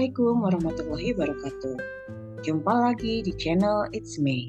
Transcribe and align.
Assalamualaikum 0.00 0.36
warahmatullahi 0.40 1.08
wabarakatuh. 1.12 1.76
Jumpa 2.40 2.72
lagi 2.72 3.20
di 3.20 3.36
channel 3.36 3.84
It's 3.92 4.16
Me. 4.16 4.48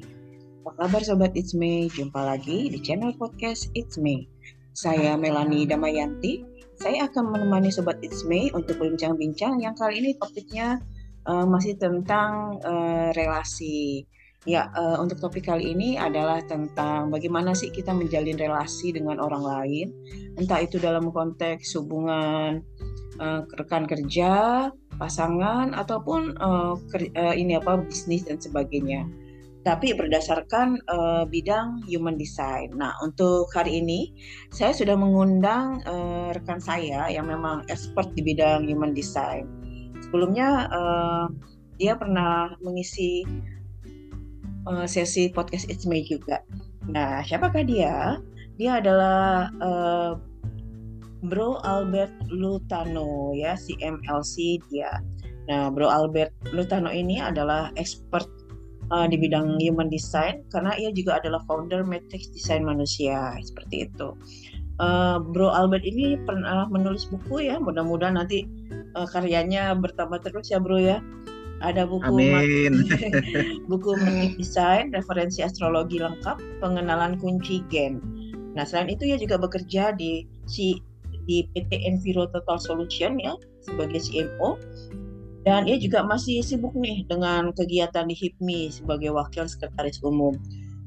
Apa 0.64 0.88
kabar 0.88 1.04
Sobat 1.04 1.36
It's 1.36 1.52
Me? 1.52 1.92
Jumpa 1.92 2.24
lagi 2.24 2.72
di 2.72 2.80
channel 2.80 3.12
podcast 3.20 3.68
It's 3.76 4.00
Me. 4.00 4.24
Saya 4.72 5.12
Melani 5.12 5.68
Damayanti. 5.68 6.40
Saya 6.80 7.04
akan 7.04 7.36
menemani 7.36 7.68
Sobat 7.68 8.00
It's 8.00 8.24
Me 8.24 8.48
untuk 8.56 8.80
berbincang-bincang 8.80 9.60
yang 9.60 9.76
kali 9.76 10.00
ini 10.00 10.16
topiknya 10.16 10.80
uh, 11.28 11.44
masih 11.44 11.76
tentang 11.76 12.56
uh, 12.64 13.12
relasi. 13.12 14.08
Ya, 14.48 14.72
uh, 14.72 15.04
untuk 15.04 15.20
topik 15.20 15.52
kali 15.52 15.76
ini 15.76 16.00
adalah 16.00 16.40
tentang 16.48 17.12
bagaimana 17.12 17.52
sih 17.52 17.68
kita 17.68 17.92
menjalin 17.92 18.40
relasi 18.40 18.88
dengan 18.96 19.20
orang 19.20 19.44
lain, 19.44 19.92
entah 20.40 20.64
itu 20.64 20.80
dalam 20.80 21.12
konteks 21.12 21.76
hubungan 21.76 22.64
uh, 23.20 23.44
rekan 23.60 23.84
kerja, 23.84 24.66
pasangan 25.02 25.74
ataupun 25.74 26.38
uh, 26.38 26.78
uh, 26.78 27.34
ini 27.34 27.58
apa 27.58 27.82
bisnis 27.82 28.22
dan 28.22 28.38
sebagainya. 28.38 29.02
Tapi 29.66 29.94
berdasarkan 29.94 30.78
uh, 30.90 31.22
bidang 31.26 31.82
human 31.90 32.14
design. 32.14 32.70
Nah, 32.78 32.94
untuk 33.02 33.50
hari 33.50 33.82
ini 33.82 34.14
saya 34.54 34.70
sudah 34.70 34.94
mengundang 34.94 35.82
uh, 35.86 36.30
rekan 36.34 36.62
saya 36.62 37.10
yang 37.10 37.26
memang 37.26 37.66
expert 37.66 38.10
di 38.14 38.22
bidang 38.22 38.66
human 38.66 38.94
design. 38.94 39.46
Sebelumnya 40.02 40.70
uh, 40.70 41.26
dia 41.78 41.94
pernah 41.94 42.54
mengisi 42.58 43.22
uh, 44.66 44.86
sesi 44.86 45.30
podcast 45.30 45.70
It's 45.70 45.86
Me 45.86 46.02
juga. 46.06 46.42
Nah, 46.90 47.22
siapakah 47.22 47.62
dia? 47.62 48.18
Dia 48.58 48.82
adalah 48.82 49.46
uh, 49.62 50.18
Bro 51.22 51.62
Albert 51.62 52.12
Lutano 52.30 53.30
ya 53.34 53.54
CMLC 53.54 54.58
dia. 54.70 54.98
Nah, 55.46 55.70
Bro 55.70 55.86
Albert 55.90 56.34
Lutano 56.50 56.90
ini 56.90 57.22
adalah 57.22 57.70
expert 57.78 58.26
uh, 58.90 59.06
di 59.06 59.14
bidang 59.18 59.58
human 59.62 59.86
design 59.86 60.42
karena 60.50 60.74
ia 60.78 60.90
juga 60.90 61.22
adalah 61.22 61.42
founder 61.46 61.86
Matrix 61.86 62.30
Design 62.34 62.66
Manusia 62.66 63.38
seperti 63.42 63.86
itu. 63.86 64.14
Uh, 64.82 65.22
Bro 65.22 65.54
Albert 65.54 65.86
ini 65.86 66.18
pernah 66.26 66.66
menulis 66.66 67.06
buku 67.06 67.46
ya, 67.46 67.62
mudah-mudahan 67.62 68.18
nanti 68.18 68.50
uh, 68.98 69.06
karyanya 69.06 69.78
bertambah 69.78 70.26
terus 70.26 70.50
ya 70.50 70.58
Bro 70.58 70.82
ya. 70.82 70.98
Ada 71.62 71.86
buku 71.86 72.10
Amin. 72.10 72.90
buku 73.70 73.94
Matrix 73.94 74.34
Design, 74.50 74.90
referensi 74.90 75.46
astrologi 75.46 76.02
lengkap, 76.02 76.58
pengenalan 76.58 77.14
kunci 77.22 77.62
gen. 77.70 78.02
Nah, 78.52 78.66
selain 78.66 78.90
itu 78.92 79.06
ia 79.08 79.16
juga 79.16 79.38
bekerja 79.38 79.94
di 79.94 80.26
si 80.44 80.76
di 81.24 81.46
PT 81.54 81.70
Enviro 81.86 82.26
Total 82.30 82.58
Solution 82.58 83.18
ya 83.18 83.34
sebagai 83.62 84.02
CMO 84.02 84.58
dan 85.42 85.66
ia 85.66 85.78
juga 85.78 86.06
masih 86.06 86.38
sibuk 86.42 86.74
nih 86.78 87.02
dengan 87.10 87.50
kegiatan 87.50 88.06
di 88.06 88.14
HIPMI 88.14 88.70
sebagai 88.70 89.10
wakil 89.10 89.46
sekretaris 89.50 89.98
umum. 90.06 90.38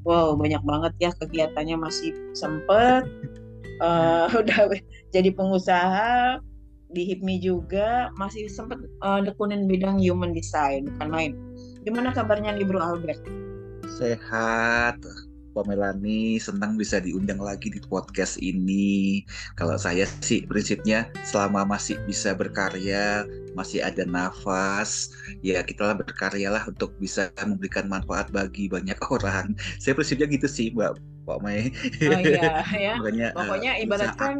Wow 0.06 0.38
banyak 0.38 0.62
banget 0.64 0.92
ya 1.02 1.10
kegiatannya 1.18 1.76
masih 1.76 2.14
sempet 2.32 3.04
uh, 3.84 4.30
udah 4.40 4.72
jadi 5.12 5.30
pengusaha 5.32 6.40
di 6.88 7.02
HIPMI 7.12 7.36
juga 7.42 8.08
masih 8.16 8.48
sempet 8.48 8.78
uh, 9.04 9.20
nekunin 9.20 9.68
bidang 9.68 10.00
human 10.00 10.32
design 10.32 10.88
bukan 10.96 11.08
main. 11.10 11.32
Gimana 11.84 12.14
kabarnya 12.16 12.56
nih 12.56 12.64
Bro 12.64 12.80
Albert? 12.80 13.20
Sehat. 13.98 14.96
Pak 15.56 15.64
Melani 15.64 16.36
senang 16.36 16.76
bisa 16.76 17.00
diundang 17.00 17.40
lagi 17.40 17.72
di 17.72 17.80
podcast 17.80 18.36
ini. 18.44 19.24
Kalau 19.56 19.80
saya 19.80 20.04
sih 20.20 20.44
prinsipnya 20.44 21.08
selama 21.24 21.64
masih 21.64 21.96
bisa 22.04 22.36
berkarya, 22.36 23.24
masih 23.56 23.80
ada 23.80 24.04
nafas, 24.04 25.10
ya 25.40 25.64
kita 25.64 25.96
berkaryalah 25.96 26.68
untuk 26.68 26.92
bisa 27.00 27.32
memberikan 27.40 27.88
manfaat 27.88 28.28
bagi 28.28 28.68
banyak 28.68 29.00
orang. 29.08 29.56
Saya 29.82 29.96
prinsipnya 29.96 30.28
gitu 30.28 30.46
sih, 30.46 30.70
Mbak 30.76 31.16
Pak 31.26 31.42
Mei. 31.42 31.74
Oh 32.06 32.20
iya, 32.22 32.62
ya. 32.86 32.94
Makanya, 33.02 33.34
Pokoknya 33.34 33.72
uh, 33.74 33.82
ibaratkan 33.82 34.34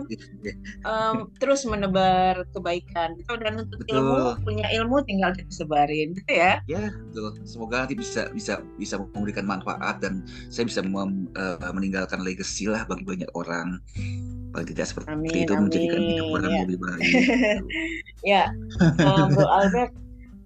um, 0.86 1.16
terus 1.42 1.66
menebar 1.66 2.46
kebaikan. 2.54 3.18
Kita 3.18 3.30
udah 3.34 3.50
nuntut 3.58 3.82
betul. 3.82 3.98
ilmu, 3.98 4.16
punya 4.46 4.66
ilmu 4.70 5.02
tinggal 5.02 5.34
kita 5.34 5.50
sebarin, 5.50 6.14
gitu 6.14 6.32
ya. 6.32 6.62
Ya, 6.70 6.94
betul. 7.10 7.34
Semoga 7.42 7.84
nanti 7.84 7.98
bisa 7.98 8.30
bisa 8.30 8.62
bisa 8.78 9.02
memberikan 9.02 9.44
manfaat 9.44 9.98
dan 9.98 10.22
saya 10.48 10.70
bisa 10.70 10.80
mem, 10.86 11.26
uh, 11.34 11.58
meninggalkan 11.74 12.22
legacy 12.22 12.70
lah 12.70 12.86
bagi 12.86 13.02
banyak 13.02 13.30
orang. 13.34 13.82
Paling 14.54 14.68
tidak 14.72 14.86
seperti 14.88 15.08
amin, 15.12 15.32
itu 15.32 15.52
amin. 15.52 15.62
menjadikan 15.68 16.00
hidup 16.00 16.26
orang 16.32 16.52
ya. 16.52 16.60
lebih 16.64 16.78
baik. 16.80 17.12
ya, 18.34 18.42
uh, 19.02 19.24
Bro 19.32 19.46
Albert, 19.48 19.92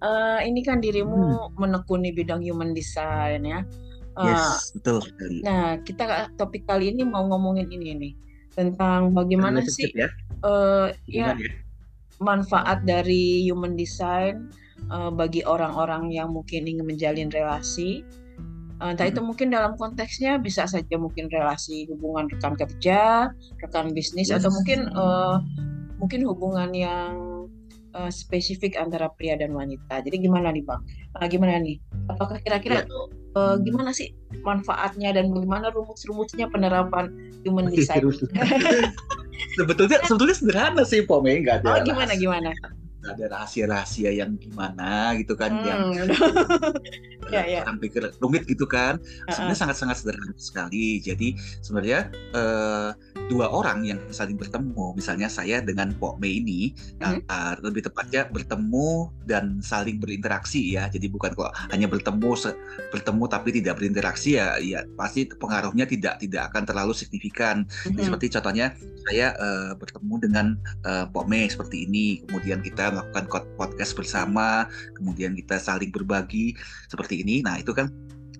uh, 0.02 0.40
ini 0.42 0.60
kan 0.64 0.78
dirimu 0.82 1.50
hmm. 1.50 1.60
menekuni 1.60 2.10
bidang 2.10 2.40
human 2.42 2.72
design 2.72 3.44
ya 3.44 3.60
Yes, 4.20 4.74
betul 4.76 5.00
Nah, 5.46 5.80
kita 5.80 6.28
topik 6.36 6.66
kali 6.68 6.92
ini 6.92 7.06
mau 7.06 7.24
ngomongin 7.24 7.70
ini 7.72 7.94
nih 7.96 8.14
tentang 8.52 9.14
bagaimana 9.14 9.62
sih 9.64 9.88
ya, 9.94 10.10
uh, 10.42 10.90
ya, 11.06 11.38
ya 11.38 11.48
manfaat 12.20 12.84
dari 12.84 13.40
human 13.48 13.78
design 13.78 14.52
uh, 14.92 15.08
bagi 15.08 15.40
orang-orang 15.46 16.12
yang 16.12 16.34
mungkin 16.36 16.68
ingin 16.68 16.84
menjalin 16.84 17.30
relasi. 17.32 18.04
Uh, 18.80 18.96
entah 18.96 19.04
hmm. 19.04 19.12
itu 19.12 19.20
mungkin 19.20 19.48
dalam 19.52 19.76
konteksnya 19.76 20.40
bisa 20.40 20.64
saja 20.64 20.96
mungkin 20.96 21.28
relasi 21.28 21.84
hubungan 21.92 22.32
rekan 22.32 22.56
kerja, 22.56 23.28
rekan 23.60 23.92
bisnis, 23.92 24.32
yes. 24.32 24.40
atau 24.40 24.48
mungkin 24.48 24.88
uh, 24.96 25.36
mungkin 26.00 26.24
hubungan 26.24 26.72
yang 26.72 27.12
uh, 27.92 28.08
spesifik 28.08 28.80
antara 28.80 29.12
pria 29.20 29.36
dan 29.36 29.52
wanita. 29.52 30.00
Jadi 30.00 30.24
gimana 30.24 30.48
nih 30.48 30.64
bang? 30.64 30.80
Uh, 31.20 31.26
gimana 31.28 31.60
nih? 31.60 31.76
Apakah 32.08 32.40
kira-kira 32.40 32.82
yeah. 32.82 32.88
tuh 32.88 33.04
uh, 33.36 33.56
gimana 33.60 33.92
sih 33.92 34.16
manfaatnya 34.40 35.12
dan 35.12 35.28
bagaimana 35.28 35.68
rumus-rumusnya 35.76 36.48
penerapan 36.48 37.12
human 37.44 37.68
design? 37.76 38.08
sebetulnya 39.60 39.98
sebetulnya 40.08 40.36
sederhana 40.36 40.82
sih 40.88 41.04
Pome, 41.04 41.44
nggak 41.44 41.64
ada. 41.64 41.68
Oh 41.68 41.78
gimana 41.84 42.12
gimana? 42.16 42.50
Ada 43.00 43.24
rahasia-rahasia 43.32 44.12
yang 44.12 44.36
gimana 44.36 45.16
gitu 45.16 45.32
kan 45.32 45.50
hmm. 45.56 45.64
yang 45.64 45.80
ya, 47.34 47.42
ya. 47.48 47.60
orang 47.64 47.80
pikir 47.80 48.12
rumit 48.20 48.44
gitu 48.44 48.68
kan 48.68 49.00
sebenarnya 49.32 49.58
sangat-sangat 49.58 49.96
sederhana 50.04 50.34
sekali 50.36 51.00
jadi 51.00 51.32
sebenarnya 51.64 52.00
uh, 52.36 52.90
dua 53.30 53.46
orang 53.46 53.86
yang 53.86 54.00
saling 54.10 54.34
bertemu 54.34 54.98
misalnya 54.98 55.30
saya 55.30 55.62
dengan 55.62 55.94
Pok 55.94 56.18
Mei 56.18 56.42
ini 56.42 56.74
hmm. 56.98 57.30
uh, 57.30 57.54
lebih 57.62 57.86
tepatnya 57.86 58.26
bertemu 58.26 59.14
dan 59.30 59.62
saling 59.62 60.02
berinteraksi 60.02 60.74
ya 60.74 60.90
jadi 60.90 61.06
bukan 61.06 61.38
kok 61.38 61.54
hanya 61.70 61.86
bertemu 61.86 62.34
bertemu 62.90 63.24
tapi 63.30 63.48
tidak 63.54 63.78
berinteraksi 63.78 64.34
ya 64.34 64.58
ya 64.58 64.82
pasti 64.98 65.30
pengaruhnya 65.30 65.86
tidak 65.86 66.18
tidak 66.18 66.50
akan 66.50 66.66
terlalu 66.66 66.90
signifikan 66.90 67.62
hmm. 67.86 67.94
jadi, 67.94 68.02
seperti 68.10 68.26
contohnya 68.34 68.66
saya 69.06 69.32
uh, 69.38 69.72
bertemu 69.78 70.14
dengan 70.18 70.46
uh, 70.82 71.06
Pok 71.06 71.30
Mei 71.30 71.46
seperti 71.46 71.86
ini 71.86 72.26
kemudian 72.26 72.60
kita 72.60 72.90
melakukan 72.90 73.30
podcast 73.54 73.92
bersama, 73.92 74.66
kemudian 74.96 75.36
kita 75.36 75.60
saling 75.60 75.92
berbagi 75.92 76.56
seperti 76.88 77.20
ini. 77.20 77.44
Nah, 77.44 77.60
itu 77.60 77.76
kan 77.76 77.92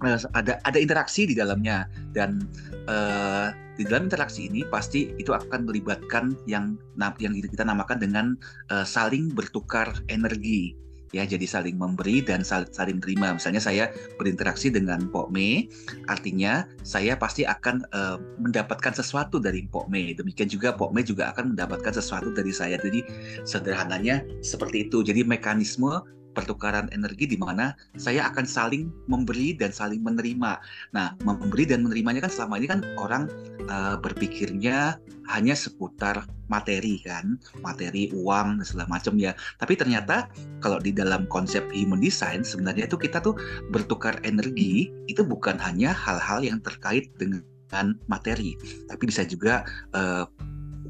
ada 0.03 0.57
ada 0.65 0.79
interaksi 0.81 1.29
di 1.29 1.37
dalamnya. 1.37 1.87
Dan 2.17 2.45
uh, 2.89 3.53
di 3.77 3.85
dalam 3.89 4.09
interaksi 4.09 4.49
ini 4.49 4.65
pasti 4.69 5.13
itu 5.17 5.33
akan 5.33 5.65
melibatkan 5.69 6.37
yang 6.45 6.77
yang 7.21 7.33
kita 7.37 7.65
namakan 7.65 7.99
dengan 8.01 8.27
uh, 8.73 8.85
saling 8.85 9.33
bertukar 9.33 9.93
energi. 10.13 10.77
Ya 11.11 11.27
jadi 11.27 11.43
saling 11.43 11.75
memberi 11.75 12.23
dan 12.23 12.47
saling 12.47 13.03
terima. 13.03 13.35
Misalnya 13.35 13.59
saya 13.59 13.91
berinteraksi 14.15 14.71
dengan 14.71 15.11
Pok 15.11 15.35
Me 15.35 15.67
artinya 16.07 16.63
saya 16.87 17.19
pasti 17.19 17.43
akan 17.43 17.83
uh, 17.91 18.23
mendapatkan 18.39 18.95
sesuatu 18.95 19.43
dari 19.43 19.67
Pok 19.67 19.91
Me. 19.91 20.15
Demikian 20.15 20.47
juga 20.47 20.71
Pok 20.71 20.95
Me 20.95 21.03
juga 21.03 21.35
akan 21.35 21.59
mendapatkan 21.59 21.91
sesuatu 21.91 22.31
dari 22.31 22.55
saya. 22.55 22.79
Jadi 22.79 23.03
sederhananya 23.43 24.23
seperti 24.39 24.87
itu. 24.87 25.03
Jadi 25.03 25.27
mekanisme 25.27 25.99
pertukaran 26.33 26.87
energi 26.95 27.27
di 27.27 27.39
mana 27.39 27.75
saya 27.99 28.31
akan 28.31 28.47
saling 28.47 28.89
memberi 29.11 29.55
dan 29.55 29.75
saling 29.75 30.01
menerima. 30.03 30.61
Nah, 30.95 31.15
memberi 31.27 31.67
dan 31.67 31.87
menerimanya 31.87 32.27
kan 32.27 32.33
selama 32.33 32.63
ini 32.63 32.67
kan 32.71 32.81
orang 32.99 33.27
uh, 33.67 33.99
berpikirnya 33.99 34.99
hanya 35.31 35.55
seputar 35.55 36.27
materi 36.51 36.99
kan, 37.07 37.39
materi 37.63 38.11
uang 38.11 38.59
dan 38.59 38.67
segala 38.67 38.87
macam 38.91 39.15
ya. 39.19 39.35
Tapi 39.63 39.79
ternyata 39.79 40.27
kalau 40.59 40.83
di 40.83 40.91
dalam 40.91 41.27
konsep 41.31 41.63
human 41.71 42.03
design 42.03 42.43
sebenarnya 42.43 42.91
itu 42.91 42.99
kita 42.99 43.23
tuh 43.23 43.39
bertukar 43.71 44.19
energi 44.27 44.91
itu 45.07 45.23
bukan 45.23 45.59
hanya 45.63 45.95
hal-hal 45.95 46.43
yang 46.43 46.59
terkait 46.63 47.11
dengan 47.15 47.95
materi, 48.11 48.59
tapi 48.91 49.07
bisa 49.07 49.23
juga 49.23 49.63
uh, 49.95 50.27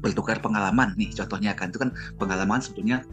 bertukar 0.01 0.41
pengalaman 0.41 0.97
nih 0.97 1.13
contohnya 1.13 1.53
kan 1.53 1.69
itu 1.69 1.77
kan 1.77 1.93
pengalaman 2.17 2.57
sebetulnya 2.57 3.05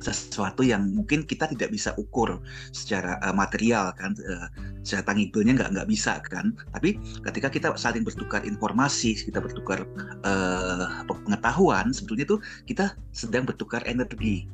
sesuatu 0.00 0.60
yang 0.60 0.92
mungkin 0.92 1.24
kita 1.24 1.48
tidak 1.50 1.72
bisa 1.72 1.96
ukur 1.96 2.40
secara 2.70 3.16
uh, 3.24 3.34
material 3.34 3.92
kan 3.96 4.12
uh, 4.28 4.48
secara 4.84 5.12
tangibilnya 5.12 5.56
nggak 5.56 5.70
nggak 5.72 5.88
bisa 5.88 6.20
kan 6.24 6.52
tapi 6.72 7.00
ketika 7.26 7.48
kita 7.48 7.68
saling 7.80 8.04
bertukar 8.04 8.44
informasi 8.44 9.16
kita 9.16 9.40
bertukar 9.40 9.88
uh, 10.24 11.04
pengetahuan 11.08 11.90
sebetulnya 11.90 12.26
tuh 12.28 12.40
kita 12.68 12.92
sedang 13.12 13.48
bertukar 13.48 13.80
energi 13.88 14.46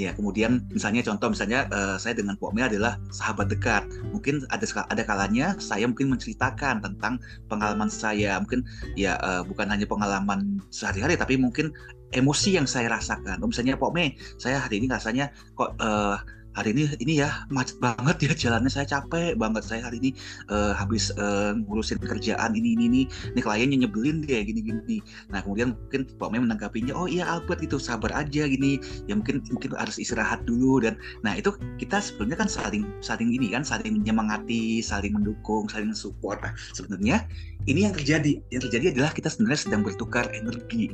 Ya, 0.00 0.16
kemudian 0.16 0.64
misalnya 0.72 1.04
contoh 1.04 1.28
misalnya 1.28 1.68
uh, 1.68 2.00
saya 2.00 2.16
dengan 2.16 2.32
Pok 2.40 2.56
adalah 2.56 2.96
sahabat 3.12 3.52
dekat. 3.52 3.84
Mungkin 4.16 4.48
ada 4.48 4.64
ada 4.88 5.02
kalanya 5.04 5.60
saya 5.60 5.84
mungkin 5.84 6.08
menceritakan 6.16 6.80
tentang 6.80 7.20
pengalaman 7.52 7.92
saya. 7.92 8.40
Mungkin 8.40 8.64
ya 8.96 9.20
uh, 9.20 9.44
bukan 9.44 9.68
hanya 9.68 9.84
pengalaman 9.84 10.56
sehari-hari 10.72 11.20
tapi 11.20 11.36
mungkin 11.36 11.76
emosi 12.10 12.58
yang 12.58 12.66
saya 12.66 12.90
rasakan. 12.90 13.38
Misalnya 13.42 13.78
Pok 13.78 13.94
saya 14.36 14.62
hari 14.62 14.82
ini 14.82 14.86
rasanya 14.90 15.30
kok 15.54 15.78
uh, 15.78 16.18
hari 16.54 16.74
ini 16.74 16.82
ini 16.98 17.12
ya 17.22 17.46
macet 17.50 17.78
banget 17.78 18.16
ya 18.26 18.32
jalannya. 18.48 18.70
Saya 18.70 18.86
capek 18.86 19.38
banget. 19.38 19.62
Saya 19.66 19.86
hari 19.86 20.02
ini 20.02 20.10
uh, 20.50 20.74
habis 20.74 21.14
uh, 21.16 21.54
ngurusin 21.56 22.00
kerjaan 22.02 22.54
ini 22.54 22.74
ini 22.74 22.84
ini. 22.90 23.02
Ini 23.36 23.40
kliennya 23.40 23.86
nyebelin 23.86 24.22
dia 24.24 24.42
gini 24.44 24.60
gini 24.60 24.98
nah 25.30 25.40
kemudian 25.40 25.74
mungkin 25.74 26.06
Pak 26.18 26.28
Mem 26.34 26.46
menanggapinya 26.48 26.92
oh 26.96 27.06
iya 27.06 27.26
Albert 27.26 27.62
itu 27.62 27.78
sabar 27.78 28.10
aja 28.14 28.46
gini. 28.46 28.80
Ya 29.06 29.14
mungkin 29.14 29.42
mungkin 29.50 29.76
harus 29.76 29.96
istirahat 30.00 30.44
dulu 30.44 30.82
dan 30.82 30.98
nah 31.22 31.36
itu 31.36 31.54
kita 31.78 32.02
sebenarnya 32.02 32.46
kan 32.46 32.50
saling 32.50 32.84
saling 33.00 33.30
ini 33.30 33.52
kan 33.54 33.62
saling 33.62 34.00
menyemangati 34.00 34.82
saling 34.82 35.14
mendukung 35.14 35.70
saling 35.70 35.92
support. 35.94 36.42
Nah, 36.42 36.52
sebenarnya 36.74 37.26
ini 37.68 37.84
yang 37.84 37.92
terjadi. 37.92 38.40
Yang 38.48 38.62
terjadi 38.70 38.86
adalah 38.96 39.10
kita 39.12 39.28
sebenarnya 39.28 39.60
sedang 39.68 39.82
bertukar 39.84 40.32
energi 40.32 40.88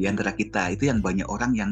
di 0.00 0.04
antara 0.08 0.32
kita. 0.32 0.72
Itu 0.72 0.88
yang 0.88 1.04
banyak 1.04 1.28
orang 1.28 1.52
yang 1.52 1.70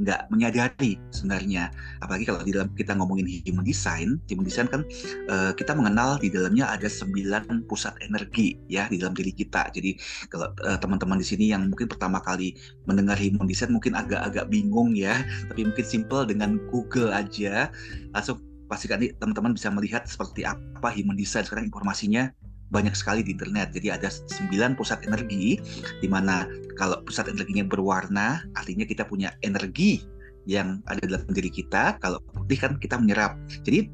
nggak 0.00 0.32
menyadari 0.32 0.96
sebenarnya. 1.12 1.68
Apalagi 2.00 2.24
kalau 2.24 2.40
di 2.40 2.52
dalam 2.56 2.71
kita 2.76 2.96
ngomongin 2.96 3.28
human 3.44 3.64
design 3.64 4.16
human 4.28 4.46
design 4.46 4.68
kan 4.68 4.82
uh, 5.28 5.52
kita 5.52 5.76
mengenal 5.76 6.16
di 6.16 6.32
dalamnya 6.32 6.68
ada 6.72 6.88
sembilan 6.88 7.68
pusat 7.68 7.98
energi 8.04 8.56
ya 8.68 8.88
di 8.88 8.96
dalam 9.00 9.12
diri 9.12 9.32
kita. 9.32 9.68
Jadi 9.72 9.96
kalau 10.28 10.52
uh, 10.64 10.78
teman-teman 10.78 11.18
di 11.20 11.26
sini 11.26 11.50
yang 11.52 11.68
mungkin 11.68 11.88
pertama 11.88 12.18
kali 12.22 12.56
mendengar 12.88 13.16
human 13.18 13.44
design 13.44 13.74
mungkin 13.74 13.96
agak-agak 13.96 14.48
bingung 14.48 14.96
ya. 14.96 15.20
Tapi 15.50 15.68
mungkin 15.68 15.86
simple 15.86 16.24
dengan 16.28 16.56
Google 16.70 17.12
aja. 17.12 17.68
Langsung 18.16 18.40
pastikan 18.66 19.04
nih 19.04 19.12
teman-teman 19.20 19.52
bisa 19.52 19.68
melihat 19.68 20.08
seperti 20.08 20.48
apa 20.48 20.88
human 20.92 21.18
design 21.18 21.44
sekarang 21.44 21.68
informasinya. 21.68 22.32
Banyak 22.72 22.96
sekali 22.96 23.20
di 23.20 23.36
internet. 23.36 23.76
Jadi 23.76 23.92
ada 23.92 24.08
9 24.08 24.80
pusat 24.80 25.04
energi 25.04 25.60
di 26.00 26.08
mana 26.08 26.48
kalau 26.80 27.04
pusat 27.04 27.28
energinya 27.28 27.68
berwarna 27.68 28.40
artinya 28.56 28.88
kita 28.88 29.04
punya 29.04 29.36
energi 29.44 30.00
yang 30.46 30.82
ada 30.90 31.02
dalam 31.04 31.28
diri 31.30 31.50
kita. 31.50 31.98
Kalau 32.02 32.18
putih 32.34 32.58
kan 32.58 32.72
kita 32.78 32.98
menyerap. 32.98 33.38
Jadi 33.62 33.90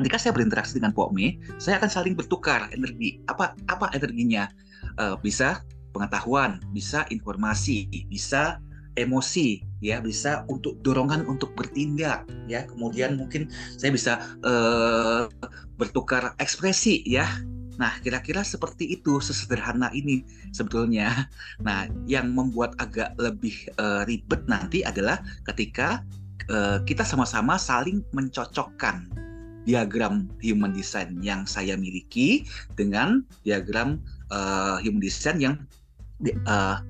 ketika 0.00 0.16
saya 0.16 0.32
berinteraksi 0.32 0.78
dengan 0.78 0.94
Pokme, 0.96 1.40
saya 1.60 1.80
akan 1.82 1.90
saling 1.90 2.14
bertukar 2.16 2.70
energi. 2.72 3.20
Apa 3.28 3.56
apa 3.68 3.92
energinya? 3.92 4.48
Uh, 4.96 5.14
bisa 5.20 5.60
pengetahuan, 5.92 6.58
bisa 6.72 7.04
informasi, 7.12 7.88
bisa 8.08 8.58
emosi, 8.98 9.62
ya 9.84 10.02
bisa 10.02 10.42
untuk 10.50 10.80
dorongan 10.82 11.24
untuk 11.28 11.52
bertindak, 11.54 12.26
ya. 12.50 12.64
Kemudian 12.66 13.16
mungkin 13.20 13.48
saya 13.76 13.92
bisa 13.94 14.12
uh, 14.44 15.28
bertukar 15.76 16.34
ekspresi, 16.40 17.04
ya 17.06 17.28
Nah, 17.80 17.96
kira-kira 18.04 18.44
seperti 18.44 18.92
itu, 18.92 19.24
sesederhana 19.24 19.88
ini 19.96 20.20
sebetulnya. 20.52 21.32
Nah, 21.64 21.88
yang 22.04 22.36
membuat 22.36 22.76
agak 22.76 23.16
lebih 23.16 23.56
uh, 23.80 24.04
ribet 24.04 24.44
nanti 24.44 24.84
adalah 24.84 25.24
ketika 25.48 26.04
uh, 26.52 26.84
kita 26.84 27.00
sama-sama 27.08 27.56
saling 27.56 28.04
mencocokkan 28.12 29.08
diagram 29.64 30.28
human 30.44 30.72
design 30.76 31.20
yang 31.24 31.48
saya 31.48 31.76
miliki 31.76 32.44
dengan 32.76 33.24
diagram 33.44 34.00
uh, 34.28 34.80
human 34.80 35.00
design 35.00 35.36
yang 35.40 35.54
uh, 36.48 36.80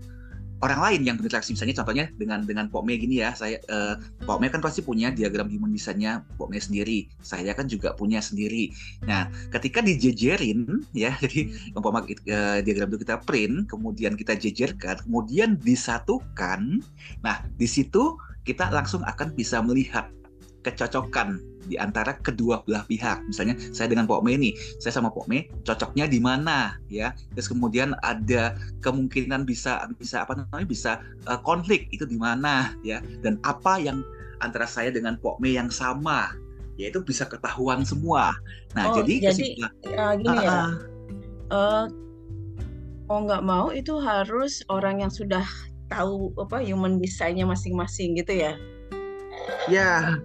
orang 0.61 0.81
lain 0.81 1.01
yang 1.09 1.17
berinteraksi 1.17 1.57
misalnya 1.57 1.81
contohnya 1.81 2.07
dengan 2.17 2.45
dengan 2.45 2.67
Pokme 2.69 2.97
gini 3.01 3.25
ya 3.25 3.33
saya 3.33 3.61
uh, 3.73 3.97
Pokme 4.25 4.53
kan 4.53 4.61
pasti 4.61 4.85
punya 4.85 5.09
diagram 5.09 5.49
human 5.49 5.73
design-nya 5.73 6.25
Pokme 6.37 6.61
sendiri 6.61 7.09
saya 7.25 7.57
kan 7.57 7.67
juga 7.67 7.97
punya 7.97 8.21
sendiri. 8.21 8.73
Nah 9.09 9.29
ketika 9.51 9.81
dijejerin 9.81 10.85
ya 10.93 11.17
jadi 11.25 11.49
umpama 11.73 12.05
uh, 12.05 12.59
diagram 12.61 12.89
itu 12.93 12.99
kita 13.03 13.17
print 13.25 13.69
kemudian 13.73 14.15
kita 14.15 14.37
jejerkan 14.37 15.01
kemudian 15.05 15.57
disatukan 15.61 16.85
nah 17.25 17.41
di 17.57 17.67
situ 17.67 18.17
kita 18.45 18.69
langsung 18.73 19.05
akan 19.05 19.33
bisa 19.37 19.61
melihat 19.65 20.09
kecocokan 20.65 21.41
di 21.69 21.77
antara 21.77 22.17
kedua 22.21 22.65
belah 22.65 22.87
pihak. 22.89 23.21
Misalnya 23.29 23.59
saya 23.75 23.93
dengan 23.93 24.09
Pok 24.09 24.25
Me 24.25 24.37
nih, 24.39 24.57
saya 24.81 24.97
sama 24.97 25.13
Pok 25.13 25.29
Me 25.29 25.49
cocoknya 25.67 26.09
di 26.09 26.21
mana 26.23 26.79
ya. 26.89 27.13
Terus 27.37 27.51
kemudian 27.51 27.93
ada 28.01 28.57
kemungkinan 28.81 29.45
bisa 29.45 29.85
bisa 30.01 30.25
apa 30.25 30.39
namanya 30.39 30.67
bisa 30.69 30.91
uh, 31.29 31.41
konflik 31.41 31.91
itu 31.93 32.09
di 32.09 32.17
mana 32.17 32.73
ya. 32.81 33.05
Dan 33.21 33.37
apa 33.45 33.77
yang 33.77 34.01
antara 34.41 34.65
saya 34.65 34.89
dengan 34.89 35.21
Pok 35.21 35.43
Me 35.43 35.53
yang 35.53 35.69
sama 35.69 36.33
ya 36.81 36.89
itu 36.89 37.05
bisa 37.05 37.29
ketahuan 37.29 37.85
semua. 37.85 38.33
Nah, 38.73 38.89
oh, 38.89 39.05
jadi 39.05 39.29
jadi 39.29 39.45
uh, 40.01 40.15
gini 40.17 40.39
uh, 40.39 40.45
ya. 40.45 40.61
Uh, 41.51 41.85
mau 43.11 43.27
nggak 43.27 43.43
mau 43.43 43.69
itu 43.75 43.99
harus 43.99 44.63
orang 44.71 45.03
yang 45.03 45.13
sudah 45.13 45.45
tahu 45.91 46.31
apa 46.39 46.63
human 46.63 47.03
design-nya 47.03 47.45
masing-masing 47.45 48.17
gitu 48.17 48.33
ya. 48.33 48.55
Ya, 49.69 50.17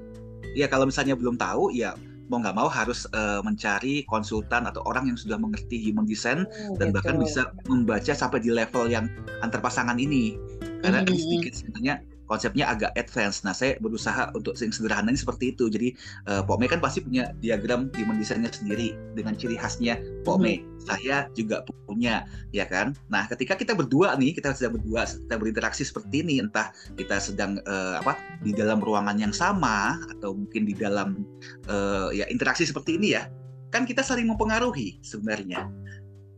ya 0.56 0.72
kalau 0.72 0.88
misalnya 0.88 1.14
belum 1.14 1.36
tahu 1.36 1.76
ya 1.76 1.94
mau 2.26 2.42
nggak 2.42 2.58
mau 2.58 2.66
harus 2.66 3.06
uh, 3.14 3.44
mencari 3.46 4.02
konsultan 4.10 4.66
atau 4.66 4.82
orang 4.90 5.14
yang 5.14 5.18
sudah 5.20 5.38
mengerti 5.38 5.78
human 5.78 6.10
design 6.10 6.50
hmm, 6.50 6.80
dan 6.82 6.90
gitu. 6.90 6.96
bahkan 6.98 7.16
bisa 7.22 7.54
membaca 7.70 8.14
sampai 8.18 8.42
di 8.42 8.50
level 8.50 8.90
yang 8.90 9.06
antar 9.46 9.62
pasangan 9.62 10.00
ini 10.02 10.34
karena 10.82 11.06
hmm. 11.06 11.14
sedikit 11.14 11.54
sebenarnya 11.54 12.02
konsepnya 12.26 12.70
agak 12.70 12.92
advance. 12.98 13.42
Nah, 13.46 13.54
saya 13.54 13.78
berusaha 13.82 14.30
untuk 14.34 14.58
yang 14.58 14.74
sederhana 14.74 15.14
ini 15.14 15.20
seperti 15.20 15.54
itu. 15.54 15.70
Jadi, 15.70 15.94
uh, 16.30 16.42
Pokme 16.46 16.70
kan 16.70 16.82
pasti 16.82 17.02
punya 17.02 17.34
diagram 17.42 17.90
human 17.98 18.18
design-nya 18.18 18.54
sendiri 18.54 18.98
dengan 19.14 19.38
ciri 19.38 19.58
khasnya 19.58 19.98
Pokme. 20.26 20.62
Hmm. 20.62 20.66
Saya 20.86 21.18
juga 21.34 21.66
punya, 21.90 22.30
ya 22.54 22.70
kan? 22.70 22.94
Nah, 23.10 23.26
ketika 23.26 23.58
kita 23.58 23.74
berdua 23.74 24.14
nih, 24.18 24.38
kita 24.38 24.54
sedang 24.54 24.78
berdua, 24.78 25.10
kita 25.10 25.36
berinteraksi 25.38 25.82
seperti 25.82 26.22
ini, 26.22 26.38
entah 26.42 26.70
kita 26.94 27.18
sedang 27.18 27.58
uh, 27.66 27.98
apa 28.02 28.18
di 28.46 28.54
dalam 28.54 28.82
ruangan 28.82 29.18
yang 29.18 29.34
sama 29.34 29.98
atau 30.18 30.38
mungkin 30.38 30.70
di 30.70 30.78
dalam 30.78 31.26
uh, 31.70 32.14
ya 32.14 32.30
interaksi 32.30 32.70
seperti 32.70 33.02
ini 33.02 33.18
ya, 33.18 33.26
kan 33.74 33.84
kita 33.84 34.06
saling 34.06 34.30
mempengaruhi 34.30 35.02
sebenarnya 35.02 35.66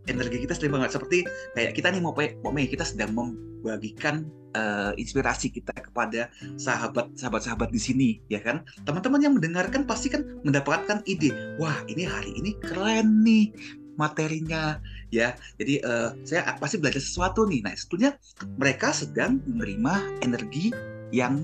energi 0.07 0.43
kita 0.43 0.55
sering 0.55 0.73
banget. 0.73 0.95
Seperti 0.95 1.27
kayak 1.53 1.71
kita 1.75 1.87
nih 1.93 2.01
mau 2.01 2.15
mau 2.15 2.51
kita 2.55 2.83
sedang 2.87 3.13
membagikan 3.13 4.27
uh, 4.55 4.91
inspirasi 4.95 5.53
kita 5.53 5.75
kepada 5.75 6.31
sahabat 6.57 7.13
sahabat-sahabat 7.19 7.69
di 7.69 7.79
sini 7.79 8.09
ya 8.31 8.41
kan? 8.41 8.63
Teman-teman 8.87 9.21
yang 9.21 9.33
mendengarkan 9.35 9.85
pasti 9.85 10.11
kan 10.11 10.25
mendapatkan 10.41 11.03
ide 11.05 11.31
wah 11.61 11.77
ini 11.91 12.07
hari 12.07 12.33
ini 12.35 12.55
keren 12.63 13.21
nih 13.21 13.51
materinya 13.99 14.79
ya. 15.11 15.35
Jadi 15.59 15.83
uh, 15.83 16.15
saya 16.23 16.55
pasti 16.57 16.79
belajar 16.79 17.03
sesuatu 17.03 17.45
nih. 17.45 17.61
Nah 17.65 17.73
sebetulnya 17.75 18.15
mereka 18.57 18.95
sedang 18.95 19.43
menerima 19.45 20.23
energi 20.23 20.71
yang 21.11 21.43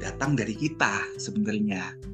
datang 0.00 0.36
dari 0.36 0.56
kita 0.56 1.00
sebenarnya 1.20 2.13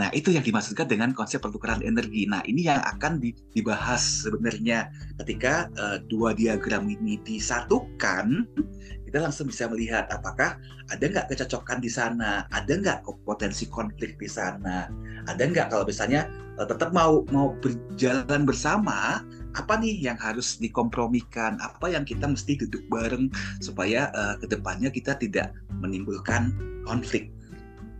Nah, 0.00 0.08
itu 0.16 0.32
yang 0.32 0.40
dimaksudkan 0.40 0.88
dengan 0.88 1.12
konsep 1.12 1.44
pertukaran 1.44 1.84
energi. 1.84 2.24
Nah, 2.24 2.40
ini 2.48 2.64
yang 2.64 2.80
akan 2.80 3.20
dibahas 3.52 4.24
sebenarnya 4.24 4.88
ketika 5.20 5.68
uh, 5.76 6.00
dua 6.08 6.32
diagram 6.32 6.88
ini 6.88 7.20
disatukan, 7.20 8.48
kita 9.04 9.20
langsung 9.20 9.52
bisa 9.52 9.68
melihat 9.68 10.08
apakah 10.08 10.56
ada 10.88 11.04
nggak 11.04 11.28
kecocokan 11.28 11.84
di 11.84 11.92
sana, 11.92 12.48
ada 12.48 12.72
nggak 12.72 13.04
potensi 13.28 13.68
konflik 13.68 14.16
di 14.16 14.24
sana, 14.24 14.88
ada 15.28 15.42
nggak 15.44 15.68
kalau 15.68 15.84
misalnya 15.84 16.32
uh, 16.56 16.64
tetap 16.64 16.96
mau 16.96 17.20
mau 17.28 17.52
berjalan 17.60 18.48
bersama, 18.48 19.20
apa 19.52 19.74
nih 19.76 20.00
yang 20.00 20.16
harus 20.16 20.56
dikompromikan, 20.56 21.60
apa 21.60 21.92
yang 21.92 22.08
kita 22.08 22.24
mesti 22.24 22.56
duduk 22.56 22.80
bareng 22.88 23.28
supaya 23.60 24.08
uh, 24.16 24.40
ke 24.40 24.48
depannya 24.48 24.88
kita 24.88 25.12
tidak 25.20 25.52
menimbulkan 25.76 26.56
konflik 26.88 27.28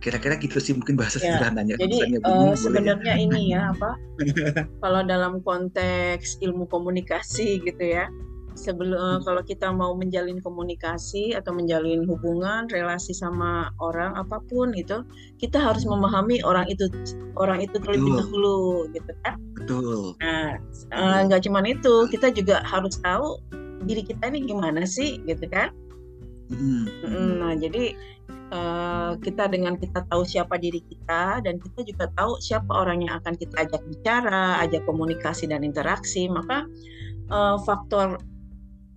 kira-kira 0.01 0.35
gitu 0.41 0.57
sih 0.57 0.73
mungkin 0.73 0.97
bahasa 0.97 1.21
ya, 1.21 1.37
sederhananya. 1.37 1.77
Jadi 1.77 2.17
uh, 2.25 2.57
sebenarnya 2.57 3.13
ini 3.21 3.53
ya 3.53 3.71
apa? 3.71 3.95
kalau 4.83 5.05
dalam 5.05 5.39
konteks 5.45 6.41
ilmu 6.41 6.65
komunikasi 6.67 7.61
gitu 7.61 7.83
ya, 7.85 8.09
sebelum 8.57 8.97
uh, 8.97 9.19
kalau 9.21 9.45
kita 9.45 9.69
mau 9.69 9.93
menjalin 9.93 10.41
komunikasi 10.41 11.37
atau 11.37 11.53
menjalin 11.53 12.03
hubungan 12.09 12.65
relasi 12.73 13.13
sama 13.13 13.69
orang 13.77 14.17
apa 14.17 14.41
pun 14.49 14.73
itu, 14.73 15.05
kita 15.37 15.61
harus 15.61 15.85
memahami 15.85 16.41
orang 16.41 16.65
itu 16.65 16.89
orang 17.37 17.61
itu 17.61 17.77
terlebih 17.77 18.25
dahulu 18.25 18.89
gitu 18.97 19.13
kan? 19.21 19.37
Betul. 19.61 20.17
Nah 20.17 20.57
uh, 20.97 21.19
nggak 21.29 21.45
cuma 21.45 21.61
itu, 21.61 22.09
kita 22.09 22.33
juga 22.33 22.65
harus 22.65 22.97
tahu 23.05 23.37
diri 23.85 24.01
kita 24.01 24.33
ini 24.33 24.49
gimana 24.49 24.81
sih 24.81 25.21
gitu 25.29 25.45
kan? 25.45 25.69
Hmm. 26.51 26.89
Nah 27.39 27.55
jadi 27.55 27.95
uh, 28.51 29.17
kita 29.17 29.47
dengan 29.49 29.79
kita 29.79 30.05
tahu 30.11 30.27
siapa 30.27 30.59
diri 30.59 30.83
kita 30.85 31.41
dan 31.41 31.57
kita 31.57 31.81
juga 31.87 32.05
tahu 32.13 32.37
siapa 32.43 32.69
orang 32.69 33.07
yang 33.07 33.17
akan 33.23 33.33
kita 33.39 33.65
ajak 33.65 33.81
bicara, 33.87 34.59
ajak 34.61 34.83
komunikasi 34.85 35.49
dan 35.49 35.63
interaksi, 35.65 36.27
maka 36.27 36.67
uh, 37.31 37.57
faktor 37.63 38.19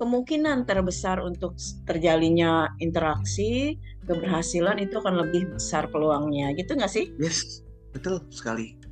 kemungkinan 0.03 0.67
terbesar 0.67 1.23
untuk 1.23 1.55
terjalinnya 1.87 2.75
interaksi 2.83 3.79
keberhasilan 4.05 4.83
itu 4.83 5.01
akan 5.01 5.25
lebih 5.27 5.55
besar 5.55 5.89
peluangnya 5.89 6.53
gitu 6.59 6.75
nggak 6.77 6.91
sih? 6.91 7.15
Yes, 7.17 7.63
betul 7.95 8.21
sekali. 8.29 8.84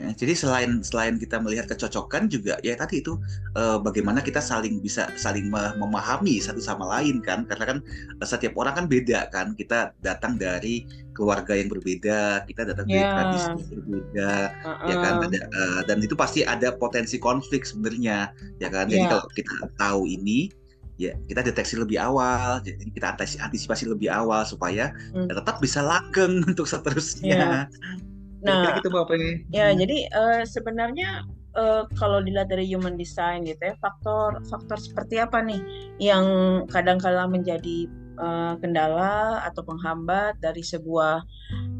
Ya, 0.00 0.16
jadi 0.16 0.32
selain 0.32 0.80
selain 0.80 1.20
kita 1.20 1.36
melihat 1.44 1.68
kecocokan 1.68 2.32
juga 2.32 2.56
ya 2.64 2.72
tadi 2.72 3.04
itu 3.04 3.20
eh, 3.52 3.76
bagaimana 3.84 4.24
kita 4.24 4.40
saling 4.40 4.80
bisa 4.80 5.12
saling 5.20 5.52
memahami 5.52 6.40
satu 6.40 6.56
sama 6.56 6.88
lain 6.88 7.20
kan 7.20 7.44
karena 7.44 7.76
kan 7.76 7.78
eh, 8.16 8.24
setiap 8.24 8.56
orang 8.56 8.80
kan 8.80 8.86
beda 8.88 9.28
kan 9.28 9.52
kita 9.52 9.92
datang 10.00 10.40
dari 10.40 10.88
keluarga 11.12 11.52
yang 11.52 11.68
berbeda 11.68 12.48
kita 12.48 12.72
datang 12.72 12.88
yeah. 12.88 12.96
dari 12.96 13.04
ya. 13.04 13.12
tradisi 13.12 13.44
yang 13.44 13.60
berbeda 13.76 14.32
uh-uh. 14.64 14.88
ya 14.88 14.94
kan 14.96 15.14
ada, 15.20 15.40
uh, 15.52 15.80
dan 15.84 15.98
itu 16.00 16.16
pasti 16.16 16.40
ada 16.48 16.72
potensi 16.72 17.20
konflik 17.20 17.68
sebenarnya 17.68 18.32
ya 18.56 18.72
kan 18.72 18.88
jadi 18.88 19.04
yeah. 19.04 19.10
kalau 19.12 19.28
kita 19.36 19.52
tahu 19.76 20.08
ini 20.08 20.48
ya 20.96 21.12
kita 21.28 21.44
deteksi 21.44 21.76
lebih 21.76 22.00
awal 22.00 22.64
jadi 22.64 22.88
kita 22.88 23.20
antisipasi 23.20 23.84
lebih 23.84 24.08
awal 24.08 24.48
supaya 24.48 24.96
hmm. 25.12 25.28
ya 25.28 25.44
tetap 25.44 25.60
bisa 25.60 25.84
langgeng 25.84 26.40
untuk 26.50 26.64
seterusnya 26.64 27.68
yeah. 27.68 28.08
Nah, 28.40 28.80
gitu 28.80 28.88
Mbak 28.88 29.04
Ya, 29.52 29.70
hmm. 29.70 29.76
jadi 29.84 29.98
uh, 30.16 30.42
sebenarnya 30.48 31.28
uh, 31.56 31.84
kalau 31.96 32.24
dilihat 32.24 32.48
dari 32.48 32.64
human 32.64 32.96
design 32.96 33.44
gitu 33.44 33.60
ya, 33.60 33.74
faktor 33.78 34.40
faktor 34.48 34.80
seperti 34.80 35.20
apa 35.20 35.44
nih 35.44 35.60
yang 36.00 36.24
kadang-kala 36.72 37.28
menjadi 37.28 37.84
uh, 38.16 38.56
kendala 38.58 39.44
atau 39.44 39.60
penghambat 39.64 40.40
dari 40.40 40.64
sebuah 40.64 41.20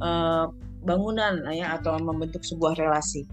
uh, 0.04 0.46
bangunan 0.84 1.44
ya 1.52 1.80
atau 1.80 1.96
membentuk 2.00 2.44
sebuah 2.44 2.76
relasi? 2.76 3.24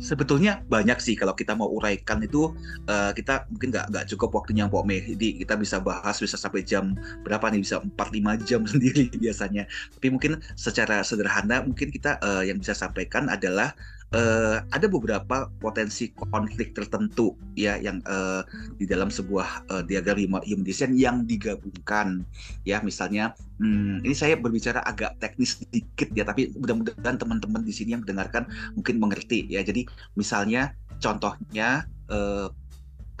Sebetulnya 0.00 0.64
banyak 0.66 0.98
sih 0.98 1.14
kalau 1.14 1.36
kita 1.36 1.52
mau 1.52 1.68
uraikan 1.68 2.24
itu 2.24 2.50
uh, 2.88 3.12
kita 3.12 3.46
mungkin 3.52 3.68
nggak 3.70 3.86
nggak 3.92 4.04
cukup 4.16 4.40
waktunya 4.40 4.66
Pok 4.66 4.84
Mei. 4.88 5.04
Jadi 5.04 5.44
kita 5.44 5.54
bisa 5.60 5.78
bahas 5.78 6.16
bisa 6.18 6.40
sampai 6.40 6.64
jam 6.64 6.96
berapa 7.22 7.44
nih 7.52 7.60
bisa 7.62 7.84
4-5 7.84 8.48
jam 8.48 8.60
sendiri 8.72 9.12
biasanya. 9.14 9.68
Tapi 9.94 10.06
mungkin 10.08 10.40
secara 10.56 11.04
sederhana 11.04 11.62
mungkin 11.62 11.92
kita 11.92 12.18
uh, 12.24 12.42
yang 12.42 12.58
bisa 12.58 12.72
sampaikan 12.72 13.28
adalah 13.28 13.76
uh, 14.14 14.62
ada 14.70 14.86
beberapa 14.90 15.50
potensi 15.58 16.10
konflik 16.14 16.74
tertentu 16.74 17.34
ya 17.54 17.78
yang 17.78 18.02
uh, 18.06 18.42
di 18.78 18.86
dalam 18.86 19.08
sebuah 19.10 19.70
uh, 19.70 19.82
diagram 19.86 20.18
human 20.42 20.66
design 20.66 20.94
yang 20.98 21.26
digabungkan. 21.26 22.26
Ya 22.66 22.82
misalnya 22.82 23.34
hmm, 23.62 24.02
ini 24.02 24.14
saya 24.14 24.34
berbicara 24.38 24.82
agak 24.86 25.18
teknis 25.22 25.58
sedikit 25.62 26.10
ya 26.14 26.26
tapi 26.26 26.50
mudah-mudahan 26.58 27.18
teman-teman 27.18 27.62
di 27.62 27.72
sini 27.74 27.94
yang 27.94 28.02
mendengarkan 28.02 28.46
mungkin 28.74 28.98
mengerti 28.98 29.46
ya. 29.46 29.62
Jadi 29.62 29.86
misalnya 30.18 30.74
contohnya 30.98 31.86
uh, 32.10 32.50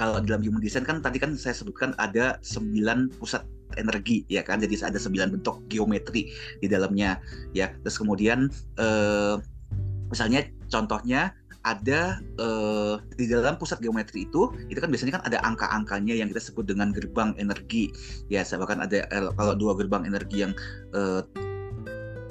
kalau 0.00 0.16
dalam 0.24 0.40
human 0.40 0.64
design 0.64 0.88
kan 0.88 1.04
tadi 1.04 1.20
kan 1.20 1.36
saya 1.36 1.52
sebutkan 1.52 1.92
ada 2.00 2.40
sembilan 2.40 3.12
pusat 3.20 3.44
energi 3.76 4.24
ya 4.32 4.40
kan. 4.42 4.58
Jadi 4.58 4.80
ada 4.80 4.96
sembilan 4.96 5.38
bentuk 5.38 5.68
geometri 5.68 6.32
di 6.58 6.66
dalamnya 6.66 7.20
ya. 7.52 7.68
Terus 7.84 8.00
kemudian 8.00 8.48
eh, 8.80 9.36
misalnya 10.10 10.44
contohnya 10.68 11.32
ada 11.60 12.24
uh, 12.40 12.96
di 13.20 13.28
dalam 13.28 13.60
pusat 13.60 13.84
geometri 13.84 14.24
itu 14.24 14.48
itu 14.72 14.80
kan 14.80 14.88
biasanya 14.88 15.20
kan 15.20 15.24
ada 15.28 15.38
angka-angkanya 15.44 16.16
yang 16.16 16.32
kita 16.32 16.40
sebut 16.40 16.64
dengan 16.64 16.92
gerbang 16.92 17.36
energi. 17.36 17.92
Ya 18.32 18.44
bahkan 18.56 18.80
ada 18.80 19.04
eh, 19.04 19.28
kalau 19.36 19.54
dua 19.56 19.76
gerbang 19.76 20.08
energi 20.08 20.40
yang 20.48 20.52
uh, 20.96 21.20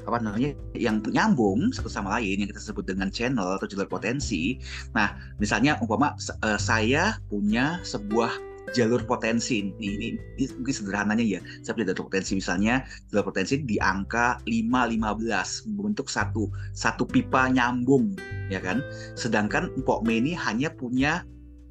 apa 0.09 0.17
namanya 0.25 0.57
yang 0.73 1.05
nyambung 1.05 1.69
satu 1.69 1.85
sama 1.85 2.17
lain 2.17 2.41
yang 2.41 2.49
kita 2.49 2.57
sebut 2.57 2.89
dengan 2.89 3.13
channel 3.13 3.61
atau 3.61 3.69
jalur 3.69 3.85
potensi. 3.85 4.57
Nah 4.97 5.13
misalnya 5.37 5.77
umpama 5.77 6.17
saya 6.57 7.21
punya 7.29 7.77
sebuah 7.85 8.48
jalur 8.75 9.01
potensi. 9.05 9.61
Ini, 9.63 9.73
ini, 9.79 10.07
ini 10.15 10.45
mungkin 10.55 10.73
sederhananya 10.73 11.25
ya. 11.25 11.39
Seperti 11.63 11.91
jalur 11.91 12.09
potensi 12.09 12.31
misalnya 12.37 12.85
jalur 13.09 13.25
potensi 13.31 13.61
di 13.63 13.77
angka 13.81 14.41
515 14.45 15.69
membentuk 15.73 16.07
satu 16.07 16.49
satu 16.73 17.03
pipa 17.07 17.49
nyambung 17.49 18.13
ya 18.51 18.59
kan? 18.61 18.83
Sedangkan 19.17 19.71
Mpok 19.79 20.05
Me 20.05 20.19
ini 20.19 20.33
hanya 20.35 20.73
punya 20.73 21.23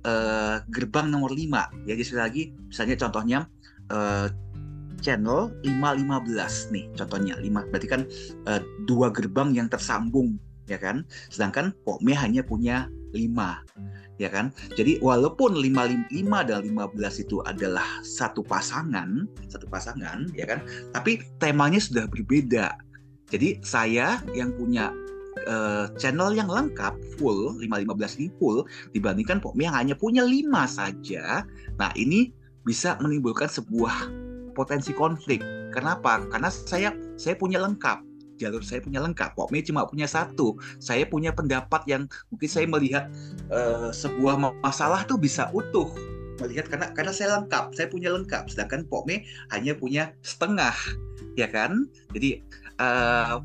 uh, 0.06 0.62
gerbang 0.70 1.10
nomor 1.10 1.34
5 1.34 1.88
ya 1.88 1.94
jadi 1.96 2.02
sekali 2.04 2.22
lagi 2.22 2.42
misalnya 2.70 2.96
contohnya 3.00 3.38
uh, 3.90 4.28
channel 4.98 5.54
515 5.62 6.74
nih 6.74 6.84
contohnya 6.98 7.34
5 7.38 7.70
berarti 7.70 7.88
kan 7.88 8.02
uh, 8.50 8.60
dua 8.86 9.10
gerbang 9.14 9.54
yang 9.54 9.66
tersambung 9.70 10.38
ya 10.68 10.76
kan? 10.76 11.02
Sedangkan 11.32 11.72
Mpok 11.82 12.04
Me 12.04 12.12
hanya 12.12 12.44
punya 12.44 12.92
5 13.16 14.07
ya 14.18 14.28
kan? 14.28 14.50
Jadi 14.74 14.98
walaupun 15.00 15.56
55 15.56 16.10
dan 16.50 16.60
15 16.66 17.24
itu 17.24 17.40
adalah 17.46 17.86
satu 18.02 18.42
pasangan, 18.42 19.24
satu 19.46 19.66
pasangan, 19.70 20.28
ya 20.34 20.44
kan? 20.44 20.62
Tapi 20.92 21.22
temanya 21.38 21.78
sudah 21.78 22.04
berbeda. 22.10 22.74
Jadi 23.30 23.62
saya 23.62 24.18
yang 24.34 24.52
punya 24.58 24.90
uh, 25.46 25.86
channel 26.00 26.34
yang 26.34 26.50
lengkap 26.50 26.96
full 27.16 27.56
515 27.62 28.18
ini 28.18 28.28
full 28.40 28.64
dibandingkan 28.96 29.38
Pokmi 29.38 29.68
yang 29.68 29.76
hanya 29.76 29.94
punya 29.94 30.26
5 30.26 30.48
saja. 30.66 31.46
Nah, 31.78 31.90
ini 31.94 32.34
bisa 32.66 32.98
menimbulkan 33.00 33.46
sebuah 33.48 34.10
potensi 34.52 34.90
konflik. 34.90 35.40
Kenapa? 35.70 36.24
Karena 36.32 36.50
saya 36.50 36.90
saya 37.14 37.36
punya 37.36 37.60
lengkap 37.62 38.07
jalur 38.38 38.62
saya 38.62 38.78
punya 38.80 39.02
lengkap. 39.02 39.34
Pok 39.34 39.50
Mei 39.50 39.66
cuma 39.66 39.84
punya 39.84 40.06
satu. 40.06 40.56
Saya 40.78 41.04
punya 41.04 41.34
pendapat 41.34 41.84
yang 41.90 42.06
mungkin 42.30 42.48
saya 42.48 42.66
melihat 42.70 43.10
uh, 43.50 43.90
sebuah 43.90 44.38
masalah 44.62 45.04
tuh 45.04 45.18
bisa 45.18 45.50
utuh 45.50 45.90
melihat 46.38 46.70
karena 46.70 46.86
karena 46.94 47.10
saya 47.10 47.28
lengkap, 47.38 47.74
saya 47.74 47.90
punya 47.90 48.14
lengkap. 48.14 48.46
Sedangkan 48.46 48.86
Pok 48.86 49.10
Mei 49.10 49.26
hanya 49.50 49.74
punya 49.74 50.14
setengah, 50.22 50.74
ya 51.34 51.50
kan? 51.50 51.90
Jadi 52.14 52.46
uh, 52.78 53.42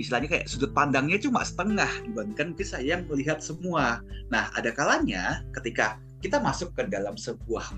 istilahnya 0.00 0.32
kayak 0.32 0.48
sudut 0.48 0.72
pandangnya 0.72 1.20
cuma 1.20 1.44
setengah 1.44 1.88
dibandingkan 2.08 2.56
mungkin 2.56 2.66
saya 2.66 2.96
yang 2.96 3.04
melihat 3.06 3.44
semua. 3.44 4.00
Nah, 4.32 4.48
ada 4.56 4.72
kalanya 4.72 5.44
ketika 5.52 6.00
kita 6.20 6.36
masuk 6.38 6.76
ke 6.76 6.84
dalam 6.86 7.16
sebuah 7.16 7.72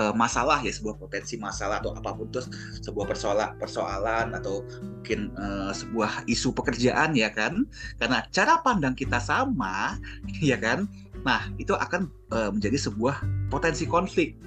uh, 0.00 0.14
masalah 0.16 0.64
ya 0.64 0.72
sebuah 0.72 0.96
potensi 0.96 1.36
masalah 1.36 1.84
atau 1.84 1.92
apa 1.92 2.16
pun 2.16 2.28
terus 2.32 2.48
sebuah 2.80 3.04
persoalan 3.04 3.52
persoalan 3.60 4.32
atau 4.32 4.64
mungkin 4.80 5.32
uh, 5.36 5.70
sebuah 5.76 6.24
isu 6.26 6.56
pekerjaan 6.56 7.12
ya 7.12 7.28
kan. 7.28 7.68
Karena 8.00 8.24
cara 8.32 8.64
pandang 8.64 8.96
kita 8.96 9.20
sama 9.20 10.00
ya 10.40 10.56
kan. 10.56 10.88
Nah 11.22 11.52
itu 11.60 11.76
akan 11.76 12.08
uh, 12.32 12.50
menjadi 12.50 12.80
sebuah 12.80 13.20
potensi 13.52 13.84
konflik 13.84 14.40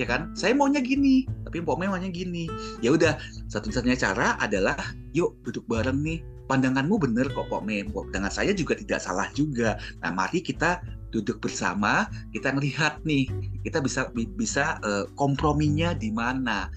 ya 0.00 0.08
kan. 0.08 0.32
Saya 0.32 0.56
maunya 0.56 0.80
gini 0.80 1.28
tapi 1.44 1.60
Mpok 1.60 1.76
maunya 1.76 2.08
gini. 2.08 2.48
Ya 2.80 2.96
udah 2.96 3.20
satu-satunya 3.52 4.00
cara 4.00 4.40
adalah 4.40 4.76
yuk 5.12 5.36
duduk 5.44 5.68
bareng 5.68 6.00
nih. 6.00 6.20
Pandanganmu 6.46 7.02
bener 7.02 7.26
kok 7.34 7.50
Pok 7.50 7.66
Mem 7.66 7.90
pandangan 7.90 8.30
saya 8.30 8.54
juga 8.54 8.78
tidak 8.78 9.02
salah 9.02 9.26
juga. 9.34 9.74
Nah 9.98 10.14
mari 10.14 10.38
kita 10.38 10.78
duduk 11.16 11.40
bersama 11.40 12.04
kita 12.36 12.52
melihat 12.52 13.00
nih 13.08 13.24
kita 13.64 13.80
bisa 13.80 14.12
bisa 14.36 14.76
uh, 14.84 15.08
komprominya 15.16 15.96
di 15.96 16.12
mana 16.12 16.68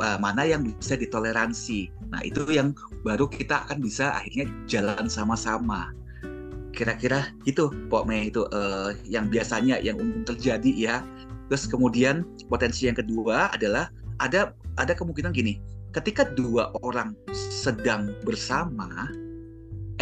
uh, 0.00 0.16
mana 0.16 0.48
yang 0.48 0.64
bisa 0.64 0.96
ditoleransi. 0.96 1.92
Nah 2.08 2.24
itu 2.24 2.48
yang 2.48 2.72
baru 3.04 3.28
kita 3.28 3.68
akan 3.68 3.84
bisa 3.84 4.16
akhirnya 4.16 4.48
jalan 4.64 5.06
sama-sama. 5.12 5.92
Kira-kira 6.72 7.36
gitu 7.44 7.68
Pok 7.92 8.08
Me 8.08 8.32
itu 8.32 8.48
uh, 8.48 8.96
yang 9.04 9.28
biasanya 9.28 9.76
yang 9.84 10.00
umum 10.00 10.24
terjadi 10.24 10.72
ya. 10.72 10.96
Terus 11.52 11.68
kemudian 11.68 12.24
potensi 12.48 12.88
yang 12.88 12.96
kedua 12.96 13.52
adalah 13.52 13.92
ada 14.24 14.56
ada 14.80 14.96
kemungkinan 14.96 15.36
gini 15.36 15.60
ketika 15.92 16.24
dua 16.24 16.72
orang 16.80 17.12
sedang 17.36 18.16
bersama 18.24 19.12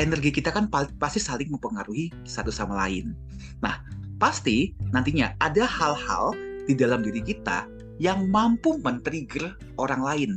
energi 0.00 0.33
kita 0.33 0.49
kan 0.49 0.73
pasti 0.97 1.21
saling 1.21 1.52
mempengaruhi 1.52 2.09
satu 2.25 2.49
sama 2.49 2.88
lain. 2.88 3.12
Nah, 3.61 3.85
pasti 4.16 4.73
nantinya 4.90 5.37
ada 5.45 5.69
hal-hal 5.69 6.33
di 6.64 6.73
dalam 6.73 7.04
diri 7.04 7.21
kita 7.21 7.69
yang 8.00 8.33
mampu 8.33 8.80
men-trigger 8.80 9.52
orang 9.76 10.00
lain. 10.00 10.33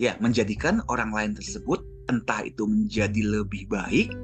Ya, 0.00 0.16
menjadikan 0.20 0.80
orang 0.88 1.12
lain 1.12 1.32
tersebut 1.36 1.84
entah 2.08 2.44
itu 2.44 2.64
menjadi 2.64 3.20
lebih 3.20 3.68
baik 3.68 4.16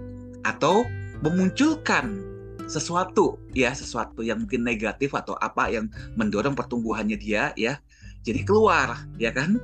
atau 0.45 0.85
memunculkan 1.21 2.21
sesuatu 2.69 3.37
ya, 3.53 3.73
sesuatu 3.77 4.25
yang 4.25 4.45
mungkin 4.45 4.65
negatif 4.65 5.12
atau 5.12 5.37
apa 5.41 5.69
yang 5.69 5.93
mendorong 6.17 6.57
pertumbuhannya 6.57 7.21
dia 7.21 7.53
ya. 7.57 7.81
Jadi 8.23 8.47
keluar, 8.47 8.97
ya 9.19 9.35
kan? 9.35 9.59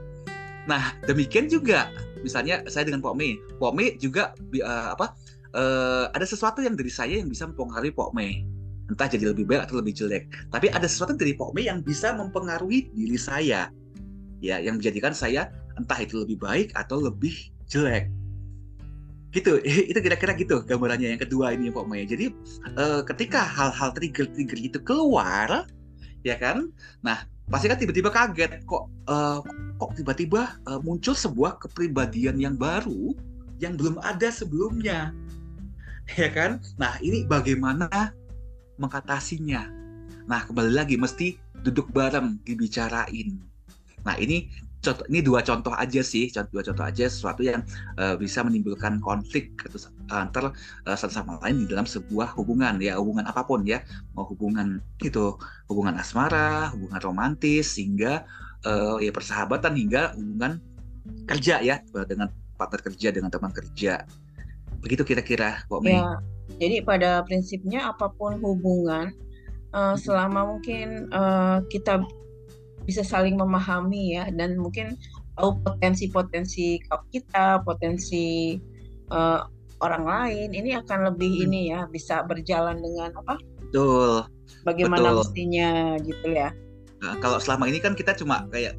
Nah, 0.69 0.93
demikian 1.09 1.49
juga 1.49 1.89
misalnya 2.21 2.61
saya 2.69 2.85
dengan 2.85 3.01
Pok 3.01 3.17
Mei, 3.17 3.41
Pok 3.57 3.73
Mei 3.73 3.97
juga 3.97 4.37
uh, 4.61 4.93
apa 4.93 5.17
uh, 5.57 6.13
ada 6.13 6.27
sesuatu 6.29 6.61
yang 6.61 6.77
dari 6.77 6.93
saya 6.93 7.17
yang 7.17 7.33
bisa 7.33 7.49
mempengaruhi 7.49 7.91
Pok 7.97 8.13
Mei. 8.13 8.45
Entah 8.89 9.09
jadi 9.09 9.33
lebih 9.33 9.49
baik 9.49 9.69
atau 9.69 9.81
lebih 9.81 9.97
jelek. 9.97 10.29
Tapi 10.53 10.73
ada 10.73 10.85
sesuatu 10.85 11.17
dari 11.17 11.33
Pok 11.33 11.57
Mei 11.57 11.69
yang 11.69 11.81
bisa 11.81 12.13
mempengaruhi 12.13 12.93
diri 12.93 13.17
saya. 13.17 13.73
Ya 14.39 14.61
yang 14.61 14.79
menjadikan 14.79 15.17
saya 15.17 15.51
entah 15.81 15.99
itu 15.99 16.21
lebih 16.21 16.39
baik 16.41 16.77
atau 16.77 17.01
lebih 17.01 17.33
jelek. 17.69 18.13
Gitu. 19.29 19.61
Itu 19.93 19.99
kira-kira 20.01 20.33
gitu 20.37 20.65
gambarannya 20.65 21.17
yang 21.17 21.21
kedua 21.21 21.53
ini 21.53 21.69
Pok 21.73 21.89
Mei. 21.89 22.05
Jadi 22.09 22.33
uh, 22.77 23.05
ketika 23.05 23.45
hal-hal 23.45 23.93
trigger-trigger 23.93 24.61
itu 24.61 24.79
keluar 24.81 25.69
ya 26.25 26.37
kan? 26.41 26.73
Nah, 27.05 27.29
pasti 27.49 27.67
kan 27.67 27.81
tiba-tiba 27.81 28.13
kaget 28.13 28.65
kok 28.69 28.93
uh, 29.09 29.41
kok 29.81 29.91
tiba-tiba 29.97 30.61
uh, 30.69 30.81
muncul 30.85 31.17
sebuah 31.17 31.57
kepribadian 31.57 32.37
yang 32.37 32.55
baru 32.55 33.17
yang 33.59 33.75
belum 33.75 33.99
ada 34.01 34.29
sebelumnya. 34.31 35.13
Ya 36.17 36.33
kan? 36.33 36.65
Nah, 36.81 36.97
ini 37.05 37.29
bagaimana 37.29 38.17
mengatasinya? 38.81 39.69
Nah, 40.25 40.41
kembali 40.49 40.73
lagi 40.73 40.97
mesti 40.97 41.37
duduk 41.61 41.93
bareng 41.93 42.41
dibicarain. 42.49 43.37
Nah, 44.09 44.17
ini 44.17 44.49
contoh 44.79 45.05
ini 45.11 45.21
dua 45.21 45.43
contoh 45.43 45.75
aja 45.75 46.01
sih, 46.01 46.31
contoh 46.31 46.59
dua 46.59 46.63
contoh 46.63 46.85
aja 46.87 47.05
sesuatu 47.11 47.43
yang 47.43 47.67
uh, 47.99 48.15
bisa 48.15 48.47
menimbulkan 48.47 49.03
konflik 49.03 49.51
antar 50.09 50.55
uh, 50.87 50.97
satu 50.97 51.13
sama 51.13 51.37
lain 51.43 51.67
di 51.67 51.67
dalam 51.67 51.85
sebuah 51.85 52.33
hubungan 52.39 52.79
ya, 52.79 52.95
hubungan 52.97 53.27
apa 53.27 53.43
pun 53.43 53.67
ya, 53.67 53.83
mau 54.15 54.25
hubungan 54.27 54.79
itu 55.03 55.35
hubungan 55.67 55.99
asmara, 55.99 56.71
hubungan 56.75 57.01
romantis 57.03 57.75
hingga 57.75 58.23
uh, 58.67 59.03
ya 59.03 59.11
persahabatan 59.11 59.75
hingga 59.75 60.15
hubungan 60.15 60.63
kerja 61.27 61.61
ya 61.61 61.83
dengan 62.07 62.31
partner 62.55 62.81
kerja 62.87 63.09
dengan 63.11 63.31
teman 63.35 63.51
kerja. 63.51 64.07
Begitu 64.79 65.03
kira-kira, 65.03 65.67
Kok 65.67 65.83
Ya, 65.83 66.23
jadi 66.63 66.87
pada 66.87 67.27
prinsipnya 67.27 67.91
apa 67.91 68.15
pun 68.15 68.39
hubungan 68.39 69.11
uh, 69.75 69.99
selama 69.99 70.47
mungkin 70.55 71.11
uh, 71.11 71.67
kita 71.67 72.03
bisa 72.89 73.05
saling 73.05 73.37
memahami 73.37 74.17
ya 74.17 74.33
dan 74.33 74.57
mungkin 74.57 74.97
tahu 75.37 75.61
potensi-potensi 75.61 76.81
kita, 77.13 77.61
potensi 77.61 78.57
uh, 79.13 79.45
orang 79.85 80.05
lain 80.09 80.49
ini 80.57 80.73
akan 80.75 81.13
lebih 81.13 81.29
hmm. 81.29 81.45
ini 81.45 81.61
ya 81.71 81.85
bisa 81.85 82.25
berjalan 82.25 82.81
dengan 82.81 83.13
apa? 83.21 83.37
Betul. 83.69 84.25
Bagaimana 84.65 85.13
Betul. 85.13 85.19
mestinya 85.21 85.71
gitu 86.01 86.29
ya. 86.33 86.49
Nah, 87.05 87.15
kalau 87.21 87.39
selama 87.39 87.69
ini 87.69 87.79
kan 87.79 87.93
kita 87.93 88.17
cuma 88.17 88.49
kayak 88.49 88.75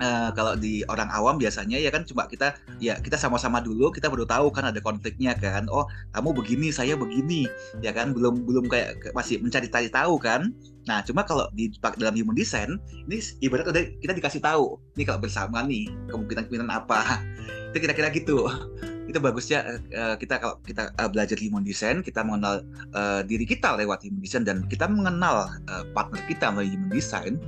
uh, 0.00 0.30
kalau 0.32 0.56
di 0.56 0.82
orang 0.88 1.08
awam 1.12 1.36
biasanya 1.40 1.80
ya 1.80 1.88
kan 1.92 2.04
cuma 2.04 2.28
kita 2.28 2.56
ya 2.82 2.98
kita 3.00 3.16
sama-sama 3.16 3.60
dulu 3.60 3.88
kita 3.92 4.08
baru 4.12 4.28
tahu 4.28 4.52
kan 4.52 4.68
ada 4.68 4.80
konfliknya 4.80 5.36
kan. 5.36 5.68
Oh 5.72 5.88
kamu 6.12 6.36
begini 6.36 6.68
saya 6.72 6.94
begini 6.98 7.48
ya 7.80 7.92
kan? 7.92 8.12
Belum 8.12 8.44
belum 8.44 8.68
kayak 8.68 9.12
masih 9.16 9.40
mencari-cari 9.40 9.88
tahu 9.88 10.20
kan? 10.20 10.52
Nah 10.86 11.02
cuma 11.02 11.26
kalau 11.26 11.48
di 11.56 11.72
dalam 11.98 12.14
human 12.14 12.36
design 12.36 12.78
ini 13.08 13.18
ibarat 13.42 13.66
udah 13.66 13.82
kita 14.00 14.12
dikasih 14.16 14.40
tahu 14.42 14.78
ini 14.96 15.02
kalau 15.04 15.20
bersama 15.20 15.64
nih 15.64 15.90
kemungkinan-kemungkinan 16.12 16.70
apa? 16.70 17.22
Itu 17.72 17.78
kira-kira 17.82 18.08
gitu. 18.12 18.46
Itu 19.10 19.22
bagusnya 19.22 19.78
uh, 19.94 20.14
kita 20.18 20.42
kalau 20.42 20.58
kita 20.66 20.90
uh, 20.98 21.06
belajar 21.06 21.38
human 21.38 21.62
design 21.62 22.02
kita 22.02 22.26
mengenal 22.26 22.66
uh, 22.90 23.22
diri 23.22 23.46
kita 23.46 23.78
lewat 23.78 24.02
human 24.02 24.18
design 24.18 24.42
dan 24.42 24.66
kita 24.66 24.90
mengenal 24.90 25.46
uh, 25.70 25.84
partner 25.94 26.18
kita 26.26 26.50
melalui 26.50 26.74
human 26.74 26.90
design 26.90 27.38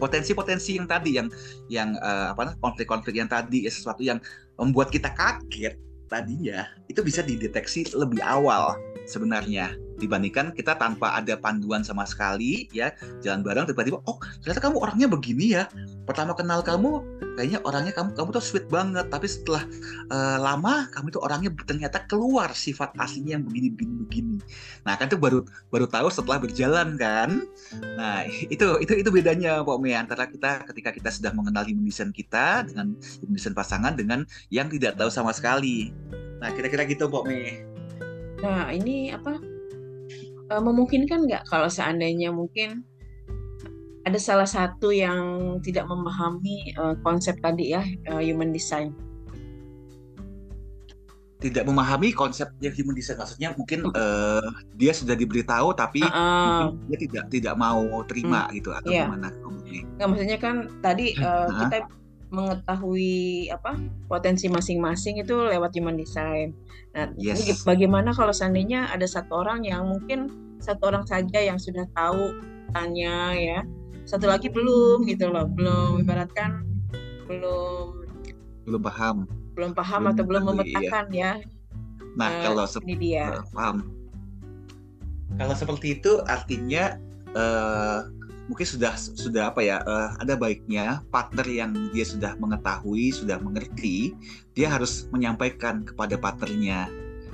potensi-potensi 0.00 0.80
yang 0.80 0.88
tadi 0.88 1.20
yang 1.20 1.28
yang 1.68 1.88
uh, 2.00 2.32
apa 2.32 2.56
konflik-konflik 2.58 3.20
yang 3.20 3.28
tadi 3.28 3.68
ya, 3.68 3.70
sesuatu 3.70 4.00
yang 4.00 4.18
membuat 4.56 4.88
kita 4.88 5.12
kaget 5.12 5.76
tadinya 6.10 6.66
itu 6.90 7.04
bisa 7.06 7.22
dideteksi 7.22 7.86
lebih 7.94 8.18
awal 8.24 8.74
sebenarnya 9.06 9.78
dibandingkan 10.00 10.50
kita 10.56 10.74
tanpa 10.80 11.14
ada 11.14 11.36
panduan 11.36 11.84
sama 11.84 12.08
sekali 12.08 12.66
ya 12.72 12.90
jalan 13.20 13.44
bareng 13.44 13.68
tiba-tiba 13.68 14.00
oh 14.08 14.16
ternyata 14.40 14.60
kamu 14.64 14.76
orangnya 14.80 15.06
begini 15.06 15.46
ya. 15.60 15.68
Pertama 16.08 16.32
kenal 16.32 16.64
kamu 16.64 17.04
kayaknya 17.40 17.64
orangnya 17.64 17.96
kamu 17.96 18.12
kamu 18.12 18.28
tuh 18.36 18.44
sweet 18.44 18.68
banget. 18.68 19.08
Tapi 19.08 19.24
setelah 19.24 19.64
uh, 20.12 20.36
lama 20.36 20.92
kamu 20.92 21.16
tuh 21.16 21.24
orangnya 21.24 21.48
ternyata 21.64 22.04
keluar 22.04 22.52
sifat 22.52 22.92
aslinya 23.00 23.40
yang 23.40 23.48
begini 23.48 23.72
begini 23.72 23.94
begini. 24.04 24.36
Nah 24.84 25.00
kan 25.00 25.08
itu 25.08 25.16
baru 25.16 25.48
baru 25.72 25.88
tahu 25.88 26.12
setelah 26.12 26.36
berjalan 26.36 27.00
kan? 27.00 27.48
Nah 27.96 28.28
itu 28.54 28.76
itu 28.84 28.92
itu 29.00 29.08
bedanya 29.08 29.64
Pak 29.64 29.78
Mei 29.80 29.96
antara 29.96 30.28
kita 30.28 30.68
ketika 30.68 30.92
kita 30.92 31.08
sudah 31.08 31.32
mengenal 31.32 31.64
human 31.64 32.12
kita 32.12 32.68
dengan 32.68 32.92
human 33.24 33.54
pasangan 33.56 33.96
dengan 33.96 34.28
yang 34.52 34.68
tidak 34.68 35.00
tahu 35.00 35.08
sama 35.08 35.32
sekali. 35.32 35.96
Nah 36.44 36.52
kira-kira 36.52 36.84
gitu 36.84 37.08
Pak 37.08 37.24
Mei 37.24 37.70
nah 38.40 38.72
ini 38.72 39.12
apa? 39.12 39.36
Uh, 40.50 40.62
memungkinkan 40.64 41.30
nggak 41.30 41.46
kalau 41.46 41.70
seandainya 41.70 42.34
mungkin 42.34 42.82
ada 44.10 44.18
salah 44.18 44.48
satu 44.48 44.90
yang 44.90 45.56
tidak 45.62 45.86
memahami 45.86 46.74
uh, 46.76 46.98
konsep 47.06 47.38
tadi 47.38 47.72
ya 47.72 47.82
uh, 48.10 48.18
human 48.18 48.50
design 48.50 48.90
tidak 51.40 51.64
memahami 51.64 52.12
konsep 52.12 52.52
yang 52.60 52.74
human 52.76 52.92
design 52.92 53.16
maksudnya 53.16 53.56
mungkin 53.56 53.88
uh, 53.96 54.44
dia 54.76 54.92
sudah 54.92 55.16
diberitahu 55.16 55.72
tapi 55.72 56.04
uh, 56.04 56.68
uh, 56.68 56.76
dia 56.90 56.98
tidak 57.00 57.24
tidak 57.32 57.54
mau 57.56 57.80
terima 58.04 58.50
hmm, 58.50 58.52
gitu 58.60 58.70
atau 58.76 58.90
yeah. 58.92 59.08
gimana 59.08 59.32
Nggak, 59.70 60.08
maksudnya 60.10 60.38
kan 60.42 60.56
tadi 60.82 61.14
uh, 61.22 61.46
uh, 61.46 61.58
kita 61.64 61.86
mengetahui 62.30 63.50
apa 63.50 63.74
potensi 64.06 64.46
masing-masing 64.46 65.18
itu 65.18 65.34
lewat 65.34 65.74
human 65.74 65.98
design. 65.98 66.54
Nah, 66.94 67.10
yes. 67.18 67.66
bagaimana 67.66 68.14
kalau 68.14 68.30
seandainya 68.30 68.86
ada 68.90 69.06
satu 69.06 69.42
orang 69.42 69.66
yang 69.66 69.86
mungkin 69.90 70.30
satu 70.62 70.94
orang 70.94 71.02
saja 71.10 71.42
yang 71.42 71.58
sudah 71.58 71.86
tahu 71.94 72.38
tanya 72.70 73.34
ya, 73.34 73.60
satu 74.10 74.26
lagi 74.26 74.50
belum 74.50 75.06
gitu 75.06 75.30
loh, 75.30 75.46
belum 75.46 76.02
ibaratkan 76.02 76.66
belum 77.30 78.02
belum 78.66 78.82
paham, 78.82 79.16
belum 79.54 79.70
paham 79.70 80.02
belum 80.02 80.10
atau 80.10 80.24
belum 80.26 80.42
iya. 80.42 80.48
memetakan 80.50 81.06
iya. 81.14 81.22
ya. 81.22 81.32
Nah, 82.18 82.28
uh, 82.28 82.42
kalau 82.42 82.64
ini 82.82 82.94
dia. 82.98 83.24
paham. 83.54 83.76
Kalau 85.38 85.54
seperti 85.54 86.02
itu 86.02 86.18
artinya 86.26 86.98
uh, 87.38 88.10
mungkin 88.50 88.66
sudah 88.66 88.98
sudah 88.98 89.54
apa 89.54 89.62
ya 89.62 89.78
uh, 89.86 90.18
ada 90.18 90.34
baiknya 90.34 91.06
partner 91.14 91.46
yang 91.46 91.70
dia 91.94 92.02
sudah 92.02 92.34
mengetahui 92.42 93.14
sudah 93.14 93.38
mengerti 93.38 94.10
dia 94.58 94.66
harus 94.66 95.06
menyampaikan 95.14 95.86
kepada 95.86 96.18
partnernya 96.18 96.90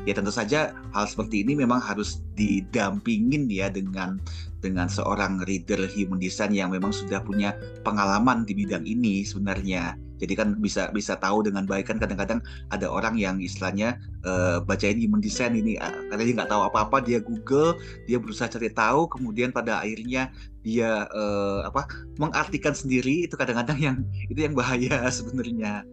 ya 0.07 0.15
tentu 0.15 0.31
saja 0.31 0.73
hal 0.95 1.05
seperti 1.11 1.43
ini 1.43 1.59
memang 1.59 1.83
harus 1.83 2.23
didampingin 2.39 3.51
ya 3.51 3.67
dengan 3.69 4.23
dengan 4.65 4.89
seorang 4.89 5.43
reader 5.45 5.85
human 5.91 6.23
design 6.23 6.55
yang 6.55 6.73
memang 6.73 6.95
sudah 6.95 7.21
punya 7.21 7.53
pengalaman 7.83 8.47
di 8.47 8.57
bidang 8.57 8.87
ini 8.87 9.27
sebenarnya. 9.27 9.99
Jadi 10.17 10.33
kan 10.33 10.57
bisa 10.57 10.89
bisa 10.97 11.13
tahu 11.21 11.45
dengan 11.45 11.69
baik 11.69 11.93
kan 11.93 12.01
kadang-kadang 12.01 12.41
ada 12.73 12.89
orang 12.89 13.21
yang 13.21 13.37
istilahnya 13.37 14.01
uh, 14.25 14.65
bacain 14.65 14.97
human 14.97 15.21
design 15.21 15.53
ini 15.53 15.77
uh, 15.77 15.93
karena 16.09 16.23
dia 16.25 16.35
nggak 16.41 16.51
tahu 16.57 16.63
apa-apa 16.73 17.05
dia 17.05 17.21
Google 17.21 17.77
dia 18.09 18.17
berusaha 18.17 18.49
cari 18.49 18.73
tahu 18.73 19.13
kemudian 19.13 19.53
pada 19.53 19.85
akhirnya 19.85 20.33
dia 20.65 21.05
uh, 21.13 21.69
apa 21.69 21.85
mengartikan 22.17 22.73
sendiri 22.73 23.29
itu 23.29 23.37
kadang-kadang 23.37 23.77
yang 23.77 23.97
itu 24.33 24.41
yang 24.41 24.57
bahaya 24.57 25.05
sebenarnya 25.21 25.85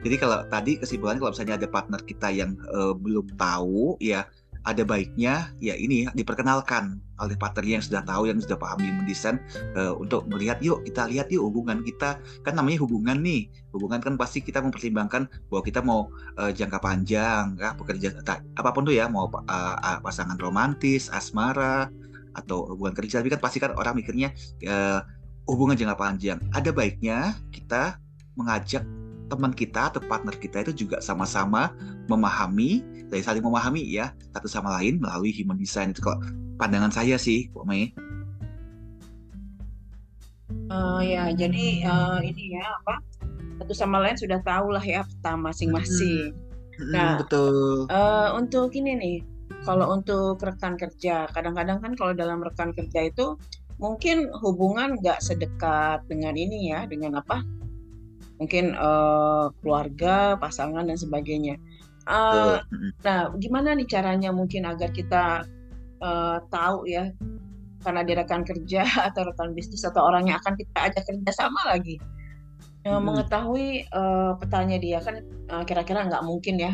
jadi 0.00 0.16
kalau 0.16 0.38
tadi 0.48 0.80
kesimpulannya 0.80 1.20
kalau 1.20 1.32
misalnya 1.32 1.56
ada 1.60 1.68
partner 1.68 2.00
kita 2.04 2.28
yang 2.32 2.56
uh, 2.72 2.96
belum 2.96 3.36
tahu 3.36 4.00
ya 4.00 4.24
ada 4.64 4.84
baiknya 4.84 5.48
ya 5.56 5.72
ini 5.72 6.04
diperkenalkan 6.12 7.00
oleh 7.20 7.36
partnernya 7.36 7.80
yang 7.80 7.84
sudah 7.84 8.02
tahu 8.04 8.28
yang 8.28 8.36
sudah 8.40 8.60
paham 8.60 8.80
human 8.80 9.04
design 9.08 9.36
uh, 9.76 9.96
untuk 9.96 10.28
melihat 10.28 10.60
yuk 10.60 10.84
kita 10.84 11.08
lihat 11.08 11.32
yuk 11.32 11.48
hubungan 11.48 11.80
kita. 11.84 12.20
Kan 12.44 12.56
namanya 12.56 12.84
hubungan 12.84 13.20
nih. 13.20 13.48
Hubungan 13.72 14.00
kan 14.04 14.14
pasti 14.20 14.44
kita 14.44 14.60
mempertimbangkan 14.60 15.28
bahwa 15.48 15.62
kita 15.64 15.80
mau 15.80 16.12
uh, 16.36 16.52
jangka 16.52 16.80
panjang 16.80 17.56
ya 17.56 17.72
bekerja 17.76 18.20
apa 18.56 18.70
pun 18.72 18.84
tuh 18.84 18.96
ya 18.96 19.08
mau 19.08 19.28
uh, 19.28 20.00
pasangan 20.04 20.36
romantis 20.36 21.08
asmara 21.12 21.88
atau 22.36 22.68
hubungan 22.76 22.96
kerja. 22.96 23.20
Tapi 23.24 23.32
kan 23.32 23.40
pasti 23.40 23.60
kan 23.60 23.72
orang 23.76 23.96
mikirnya 23.96 24.32
uh, 24.68 25.00
hubungan 25.48 25.76
jangka 25.76 25.96
panjang. 25.96 26.38
Ada 26.52 26.72
baiknya 26.72 27.36
kita 27.48 27.96
mengajak 28.36 28.84
teman 29.30 29.54
kita 29.54 29.94
atau 29.94 30.02
partner 30.02 30.34
kita 30.34 30.66
itu 30.66 30.84
juga 30.86 30.98
sama-sama 30.98 31.70
memahami 32.10 32.82
dari 33.06 33.22
saling 33.22 33.40
memahami 33.40 33.86
ya 33.86 34.10
satu 34.34 34.50
sama 34.50 34.74
lain 34.78 34.98
melalui 34.98 35.30
human 35.30 35.54
design 35.54 35.94
itu 35.94 36.02
kok 36.02 36.18
pandangan 36.58 36.90
saya 36.90 37.14
sih 37.14 37.46
kok 37.54 37.62
Mei. 37.64 37.94
Uh, 40.70 40.98
ya 41.02 41.30
jadi 41.30 41.86
uh, 41.86 42.18
ini 42.22 42.58
ya 42.58 42.66
apa 42.82 42.98
satu 43.62 43.74
sama 43.74 44.02
lain 44.02 44.18
sudah 44.18 44.42
tahu 44.42 44.74
lah 44.74 44.82
ya 44.82 45.06
peta 45.06 45.38
masing-masing. 45.38 46.34
Hmm. 46.78 46.90
Nah 46.90 47.10
betul. 47.22 47.86
Uh, 47.86 48.34
untuk 48.34 48.74
ini 48.74 48.92
nih 48.98 49.18
kalau 49.62 49.94
untuk 49.94 50.40
rekan 50.40 50.74
kerja 50.74 51.30
kadang-kadang 51.30 51.78
kan 51.78 51.92
kalau 51.94 52.12
dalam 52.16 52.42
rekan 52.42 52.74
kerja 52.74 53.10
itu 53.10 53.38
mungkin 53.80 54.28
hubungan 54.44 55.00
nggak 55.00 55.24
sedekat 55.24 56.04
dengan 56.06 56.36
ini 56.36 56.72
ya 56.72 56.84
dengan 56.84 57.20
apa 57.20 57.40
mungkin 58.40 58.72
uh, 58.74 59.52
keluarga, 59.60 60.34
pasangan 60.40 60.88
dan 60.88 60.96
sebagainya. 60.96 61.60
Uh, 62.08 62.58
nah, 63.04 63.28
gimana 63.36 63.76
nih 63.76 63.86
caranya 63.86 64.32
mungkin 64.32 64.64
agar 64.64 64.90
kita 64.90 65.44
uh, 66.00 66.40
tahu 66.48 66.88
ya 66.88 67.12
karena 67.84 68.00
dia 68.04 68.16
rekan 68.24 68.42
kerja 68.42 68.82
atau 69.12 69.28
rekan 69.28 69.52
bisnis 69.52 69.84
atau 69.84 70.08
orang 70.08 70.26
yang 70.32 70.40
akan 70.40 70.56
kita 70.56 70.90
ajak 70.90 71.04
kerja 71.06 71.30
sama 71.36 71.60
lagi 71.68 72.00
hmm. 72.84 73.00
mengetahui 73.04 73.84
uh, 73.92 74.36
petanya 74.40 74.80
dia 74.80 74.98
kan 75.04 75.20
uh, 75.52 75.64
kira-kira 75.64 76.08
nggak 76.08 76.24
mungkin 76.24 76.56
ya 76.60 76.72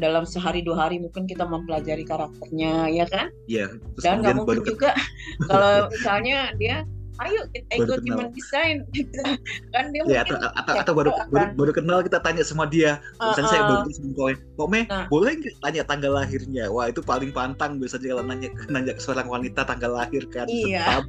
dalam 0.00 0.24
sehari 0.24 0.64
dua 0.64 0.88
hari 0.88 0.96
mungkin 0.96 1.28
kita 1.28 1.44
mempelajari 1.44 2.00
karakternya 2.08 2.88
ya 2.88 3.04
kan? 3.04 3.28
Iya. 3.44 3.76
Dan 4.00 4.24
nggak 4.24 4.40
mungkin 4.40 4.64
juga 4.64 4.96
kalau 5.52 5.92
misalnya 5.92 6.56
dia 6.56 6.88
ayo 7.20 7.40
kita 7.52 7.84
ikut 7.84 8.00
human 8.08 8.32
design. 8.32 8.88
Kan 9.74 9.92
dia 9.92 10.02
ya, 10.08 10.24
mungkin 10.24 10.40
atau, 10.40 10.50
atau, 10.56 10.74
atau 10.80 10.92
baru, 10.96 11.10
baru 11.28 11.50
baru 11.54 11.72
kenal 11.76 11.98
kita 12.00 12.18
tanya 12.24 12.42
sama 12.42 12.64
dia. 12.64 12.98
Uh, 13.20 13.32
misalnya 13.32 13.48
uh, 13.48 13.52
saya 13.52 13.62
baru 13.68 13.90
sama 13.92 14.10
kowe 14.16 14.32
kome 14.56 14.80
nah. 14.88 15.06
boleh 15.12 15.32
nggak 15.36 15.56
tanya 15.60 15.82
tanggal 15.84 16.12
lahirnya? 16.16 16.64
Wah 16.72 16.88
itu 16.88 17.00
paling 17.04 17.30
pantang 17.36 17.76
biasanya 17.76 18.16
kalau 18.16 18.24
nanya 18.24 18.48
nanya 18.72 18.92
ke 18.96 19.02
seorang 19.02 19.28
wanita 19.28 19.60
tanggal 19.68 19.92
lahir 19.92 20.24
kan 20.32 20.46
iya. 20.48 21.04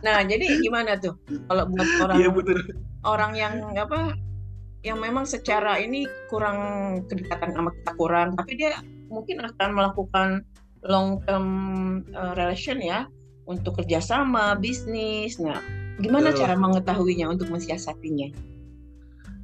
nah 0.00 0.24
jadi 0.24 0.44
gimana 0.64 0.96
tuh? 0.96 1.12
Kalau 1.28 1.68
buat 1.68 1.88
orang 2.08 2.16
iya, 2.16 2.28
bener. 2.32 2.58
orang 3.04 3.32
yang 3.36 3.54
apa 3.76 4.16
yang 4.86 5.02
memang 5.02 5.26
secara 5.26 5.82
ini 5.82 6.06
kurang 6.30 6.58
kedekatan 7.10 7.50
sama 7.50 7.74
kita 7.74 7.92
kurang 7.98 8.38
tapi 8.38 8.54
dia 8.54 8.78
mungkin 9.10 9.42
akan 9.42 9.70
melakukan 9.74 10.28
long 10.86 11.18
term 11.26 11.46
uh, 12.14 12.38
relation 12.38 12.78
ya 12.78 13.10
untuk 13.46 13.82
kerjasama 13.82 14.58
bisnis. 14.58 15.38
Nah, 15.38 15.62
gimana 16.02 16.34
Betul. 16.34 16.40
cara 16.44 16.54
mengetahuinya 16.58 17.26
untuk 17.30 17.48
mensiasatinya? 17.48 18.34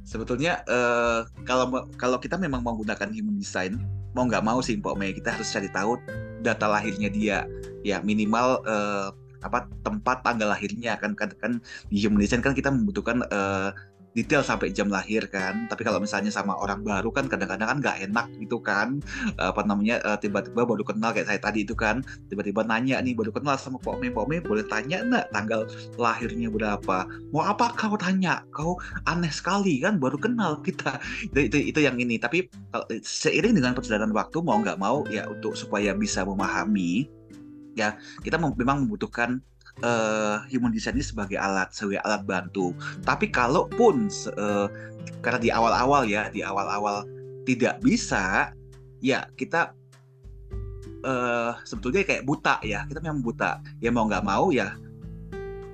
Sebetulnya 0.03 0.61
uh, 0.67 1.23
kalau 1.47 1.87
kalau 1.95 2.19
kita 2.19 2.35
memang 2.35 2.61
menggunakan 2.61 3.09
human 3.09 3.39
design, 3.39 3.79
mau 4.11 4.27
nggak 4.27 4.43
mau 4.43 4.59
sih 4.59 4.77
Mbak 4.77 4.95
Mei, 4.99 5.15
kita 5.15 5.33
harus 5.33 5.47
cari 5.49 5.71
tahu 5.71 5.95
data 6.43 6.67
lahirnya 6.67 7.07
dia. 7.07 7.47
Ya 7.87 8.03
minimal 8.03 8.59
uh, 8.67 9.15
apa 9.43 9.67
tempat 9.83 10.23
tanggal 10.23 10.51
lahirnya 10.55 10.95
kan 10.95 11.15
kan, 11.15 11.31
kan 11.39 11.59
di 11.91 11.99
human 11.99 12.23
design 12.23 12.39
kan 12.39 12.55
kita 12.55 12.71
membutuhkan 12.71 13.23
uh, 13.31 13.75
detail 14.13 14.45
sampai 14.45 14.69
jam 14.69 14.87
lahir 14.89 15.25
kan. 15.27 15.65
Tapi 15.67 15.81
kalau 15.81 15.97
misalnya 15.97 16.29
sama 16.29 16.53
orang 16.57 16.85
baru 16.85 17.09
kan 17.09 17.25
kadang-kadang 17.25 17.69
kan 17.69 17.77
nggak 17.81 17.97
enak 18.09 18.27
gitu 18.39 18.61
kan. 18.61 19.01
Apa 19.37 19.65
namanya 19.65 19.99
eh, 20.01 20.17
tiba-tiba 20.21 20.63
baru 20.63 20.85
kenal 20.85 21.11
kayak 21.11 21.27
saya 21.29 21.41
tadi 21.41 21.65
itu 21.65 21.73
kan. 21.73 22.05
Tiba-tiba 22.29 22.63
nanya 22.63 23.01
nih 23.01 23.17
baru 23.17 23.33
kenal 23.33 23.57
sama 23.57 23.81
Pok 23.81 23.99
Mei 23.99 24.13
Pok 24.13 24.25
Mei 24.29 24.39
boleh 24.39 24.65
tanya 24.69 25.01
enggak 25.01 25.25
tanggal 25.33 25.61
lahirnya 25.97 26.47
berapa? 26.53 27.09
Mau 27.33 27.43
apa 27.43 27.73
kau 27.73 27.97
tanya? 27.97 28.45
Kau 28.53 28.77
aneh 29.09 29.33
sekali 29.33 29.81
kan 29.81 29.97
baru 29.97 30.21
kenal 30.21 30.61
kita. 30.61 31.01
Itu 31.33 31.49
itu, 31.49 31.57
itu 31.73 31.79
yang 31.81 31.97
ini. 31.97 32.21
Tapi 32.21 32.47
kalau 32.69 32.85
seiring 33.01 33.57
dengan 33.57 33.73
perjalanan 33.73 34.13
waktu 34.13 34.37
mau 34.45 34.61
nggak 34.61 34.79
mau 34.79 35.03
ya 35.09 35.25
untuk 35.25 35.57
supaya 35.57 35.91
bisa 35.97 36.21
memahami 36.23 37.09
ya 37.73 37.97
kita 38.21 38.37
memang 38.37 38.85
membutuhkan 38.85 39.41
uh, 39.81 40.45
human 40.51 40.69
design 40.69 40.99
ini 40.99 41.05
sebagai 41.05 41.39
alat 41.41 41.73
sebagai 41.73 42.03
alat 42.05 42.21
bantu. 42.27 42.75
Tapi 43.01 43.33
kalaupun 43.33 44.11
uh, 44.37 44.67
karena 45.25 45.39
di 45.41 45.49
awal-awal 45.49 46.05
ya, 46.05 46.29
di 46.29 46.45
awal-awal 46.45 47.07
tidak 47.47 47.81
bisa, 47.81 48.53
ya 49.01 49.25
kita 49.33 49.73
uh, 51.07 51.57
sebetulnya 51.65 52.05
kayak 52.05 52.27
buta 52.27 52.61
ya. 52.61 52.85
Kita 52.85 53.01
memang 53.01 53.25
buta. 53.25 53.63
Ya 53.81 53.89
mau 53.89 54.05
nggak 54.05 54.25
mau 54.27 54.53
ya 54.53 54.77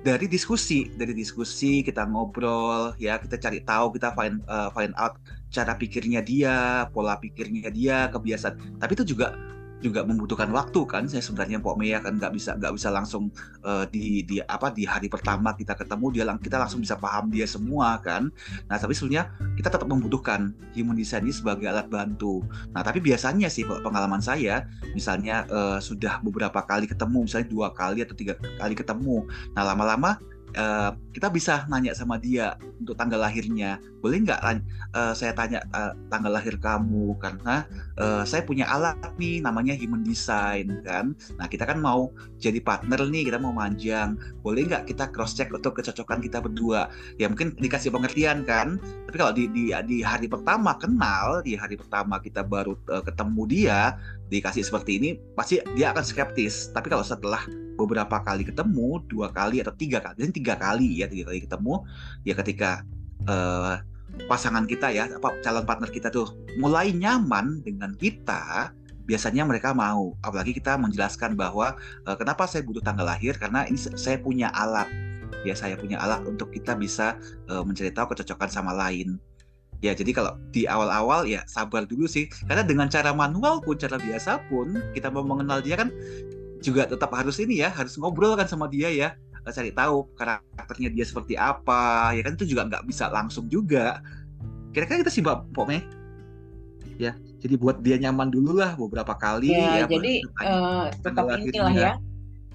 dari 0.00 0.26
diskusi, 0.32 0.88
dari 0.96 1.12
diskusi 1.12 1.84
kita 1.84 2.08
ngobrol 2.08 2.96
ya, 2.96 3.20
kita 3.20 3.36
cari 3.36 3.60
tahu, 3.60 3.92
kita 4.00 4.16
find 4.16 4.40
uh, 4.48 4.72
find 4.72 4.96
out 4.96 5.20
cara 5.52 5.76
pikirnya 5.76 6.24
dia, 6.24 6.88
pola 6.88 7.20
pikirnya 7.20 7.68
dia, 7.68 8.08
kebiasaan. 8.08 8.80
Tapi 8.80 8.92
itu 8.96 9.12
juga 9.12 9.36
juga 9.80 10.04
membutuhkan 10.04 10.48
waktu 10.52 10.80
kan. 10.84 11.08
Saya 11.08 11.24
sebenarnya 11.24 11.58
Pok 11.58 11.76
Mea 11.80 11.98
kan 11.98 12.20
nggak 12.20 12.32
bisa 12.36 12.54
nggak 12.56 12.72
bisa 12.76 12.88
langsung 12.92 13.32
uh, 13.64 13.84
di 13.88 14.22
di 14.24 14.38
apa 14.44 14.70
di 14.70 14.84
hari 14.84 15.08
pertama 15.08 15.56
kita 15.56 15.74
ketemu 15.74 16.06
dia 16.12 16.24
kita 16.36 16.56
langsung 16.60 16.80
bisa 16.84 16.96
paham 17.00 17.32
dia 17.32 17.48
semua 17.48 17.98
kan. 17.98 18.28
Nah 18.68 18.76
tapi 18.76 18.92
sebenarnya 18.92 19.32
kita 19.56 19.72
tetap 19.72 19.88
membutuhkan 19.88 20.52
human 20.76 20.94
design 20.94 21.26
ini 21.26 21.34
sebagai 21.34 21.66
alat 21.66 21.88
bantu. 21.88 22.44
Nah 22.76 22.84
tapi 22.84 23.00
biasanya 23.00 23.48
sih 23.48 23.64
pengalaman 23.64 24.20
saya 24.20 24.68
misalnya 24.92 25.48
uh, 25.48 25.78
sudah 25.82 26.20
beberapa 26.20 26.60
kali 26.62 26.86
ketemu 26.86 27.26
misalnya 27.26 27.48
dua 27.48 27.68
kali 27.72 28.04
atau 28.04 28.14
tiga 28.14 28.36
kali 28.60 28.76
ketemu. 28.76 29.24
Nah 29.56 29.64
lama-lama 29.64 30.20
uh, 30.56 30.94
kita 31.10 31.28
bisa 31.30 31.66
nanya 31.66 31.92
sama 31.92 32.16
dia 32.16 32.54
untuk 32.78 32.94
tanggal 32.96 33.20
lahirnya. 33.20 33.78
Boleh 34.00 34.24
nggak 34.24 34.40
uh, 34.40 35.12
saya 35.12 35.34
tanya 35.36 35.60
uh, 35.74 35.92
tanggal 36.08 36.32
lahir 36.32 36.56
kamu? 36.56 37.18
Karena 37.20 37.66
uh, 38.00 38.22
saya 38.24 38.46
punya 38.46 38.66
alat 38.70 38.96
nih 39.20 39.42
namanya 39.44 39.76
human 39.76 40.02
design 40.06 40.80
kan? 40.86 41.12
Nah 41.36 41.46
kita 41.50 41.66
kan 41.66 41.78
mau 41.82 42.10
jadi 42.40 42.58
partner 42.62 43.04
nih 43.10 43.28
kita 43.28 43.38
mau 43.38 43.52
manjang. 43.52 44.16
Boleh 44.40 44.66
nggak 44.66 44.88
kita 44.88 45.10
cross 45.12 45.36
check 45.36 45.52
untuk 45.52 45.76
kecocokan 45.78 46.22
kita 46.24 46.40
berdua? 46.40 46.88
Ya 47.20 47.28
mungkin 47.28 47.54
dikasih 47.58 47.92
pengertian 47.92 48.46
kan? 48.48 48.80
Tapi 49.10 49.16
kalau 49.18 49.34
di 49.34 49.50
di, 49.50 49.74
di 49.86 49.98
hari 50.00 50.30
pertama 50.30 50.78
kenal 50.78 51.42
di 51.44 51.58
hari 51.58 51.76
pertama 51.76 52.22
kita 52.22 52.46
baru 52.46 52.78
uh, 52.88 53.02
ketemu 53.04 53.42
dia 53.50 53.80
dikasih 54.30 54.62
seperti 54.62 55.02
ini 55.02 55.10
pasti 55.34 55.58
dia 55.74 55.90
akan 55.90 56.06
skeptis. 56.06 56.70
Tapi 56.70 56.86
kalau 56.88 57.02
setelah 57.02 57.42
beberapa 57.74 58.22
kali 58.22 58.46
ketemu 58.46 59.02
dua 59.10 59.34
kali 59.34 59.60
atau 59.60 59.74
tiga 59.74 59.98
kali 59.98 60.22
ini 60.22 60.32
tiga 60.32 60.54
kali 60.54 61.02
ya 61.02 61.10
tiga 61.10 61.28
kali 61.32 61.42
ketemu 61.42 61.74
ya 62.22 62.34
ketika 62.38 62.86
uh, 63.26 63.82
pasangan 64.30 64.64
kita 64.70 64.94
ya 64.94 65.10
apa 65.10 65.34
calon 65.42 65.66
partner 65.66 65.90
kita 65.90 66.08
tuh 66.12 66.30
mulai 66.60 66.94
nyaman 66.94 67.60
dengan 67.66 67.92
kita 67.98 68.70
biasanya 69.10 69.42
mereka 69.42 69.74
mau. 69.74 70.14
Apalagi 70.22 70.54
kita 70.54 70.78
menjelaskan 70.78 71.34
bahwa 71.34 71.74
uh, 72.06 72.14
kenapa 72.14 72.46
saya 72.46 72.62
butuh 72.62 72.80
tanggal 72.80 73.10
lahir? 73.10 73.34
Karena 73.34 73.66
ini 73.66 73.76
saya 73.76 74.22
punya 74.22 74.54
alat. 74.54 74.86
Ya 75.42 75.56
saya 75.56 75.74
punya 75.74 75.98
alat 75.98 76.22
untuk 76.28 76.52
kita 76.52 76.76
bisa 76.76 77.16
uh, 77.48 77.64
mencari 77.66 77.90
tahu 77.90 78.14
kecocokan 78.14 78.50
sama 78.52 78.76
lain 78.76 79.18
ya 79.80 79.96
jadi 79.96 80.12
kalau 80.12 80.36
di 80.52 80.68
awal-awal 80.68 81.24
ya 81.24 81.44
sabar 81.48 81.84
dulu 81.84 82.04
sih. 82.08 82.28
Karena 82.46 82.64
dengan 82.64 82.86
cara 82.88 83.12
manual 83.12 83.64
pun 83.64 83.76
cara 83.76 83.96
biasa 83.96 84.44
pun 84.48 84.76
kita 84.96 85.08
mau 85.08 85.24
mengenal 85.24 85.60
dia 85.64 85.80
kan 85.80 85.88
juga 86.60 86.84
tetap 86.84 87.08
harus 87.16 87.40
ini 87.40 87.64
ya 87.64 87.72
harus 87.72 87.96
ngobrol 87.96 88.36
kan 88.36 88.48
sama 88.48 88.68
dia 88.68 88.92
ya. 88.92 89.08
Eh, 89.48 89.52
cari 89.52 89.72
tahu 89.72 90.04
karakternya 90.20 90.92
dia 90.92 91.04
seperti 91.08 91.34
apa 91.40 92.12
ya 92.12 92.22
kan? 92.24 92.36
Itu 92.36 92.44
juga 92.44 92.68
nggak 92.68 92.84
bisa 92.84 93.08
langsung 93.08 93.48
juga. 93.48 94.04
Kira-kira 94.70 95.02
kita 95.02 95.10
sih 95.10 95.24
mbak 95.24 95.50
Pome 95.56 96.00
ya 97.00 97.16
jadi 97.40 97.56
buat 97.56 97.80
dia 97.80 97.96
nyaman 97.96 98.28
dulu 98.28 98.60
lah 98.60 98.76
beberapa 98.76 99.16
kali 99.16 99.56
ya, 99.56 99.82
ya 99.82 99.84
jadi 99.88 100.12
uh, 100.44 100.92
tetap 101.00 101.24
inilah 101.40 101.72
ya. 101.72 101.92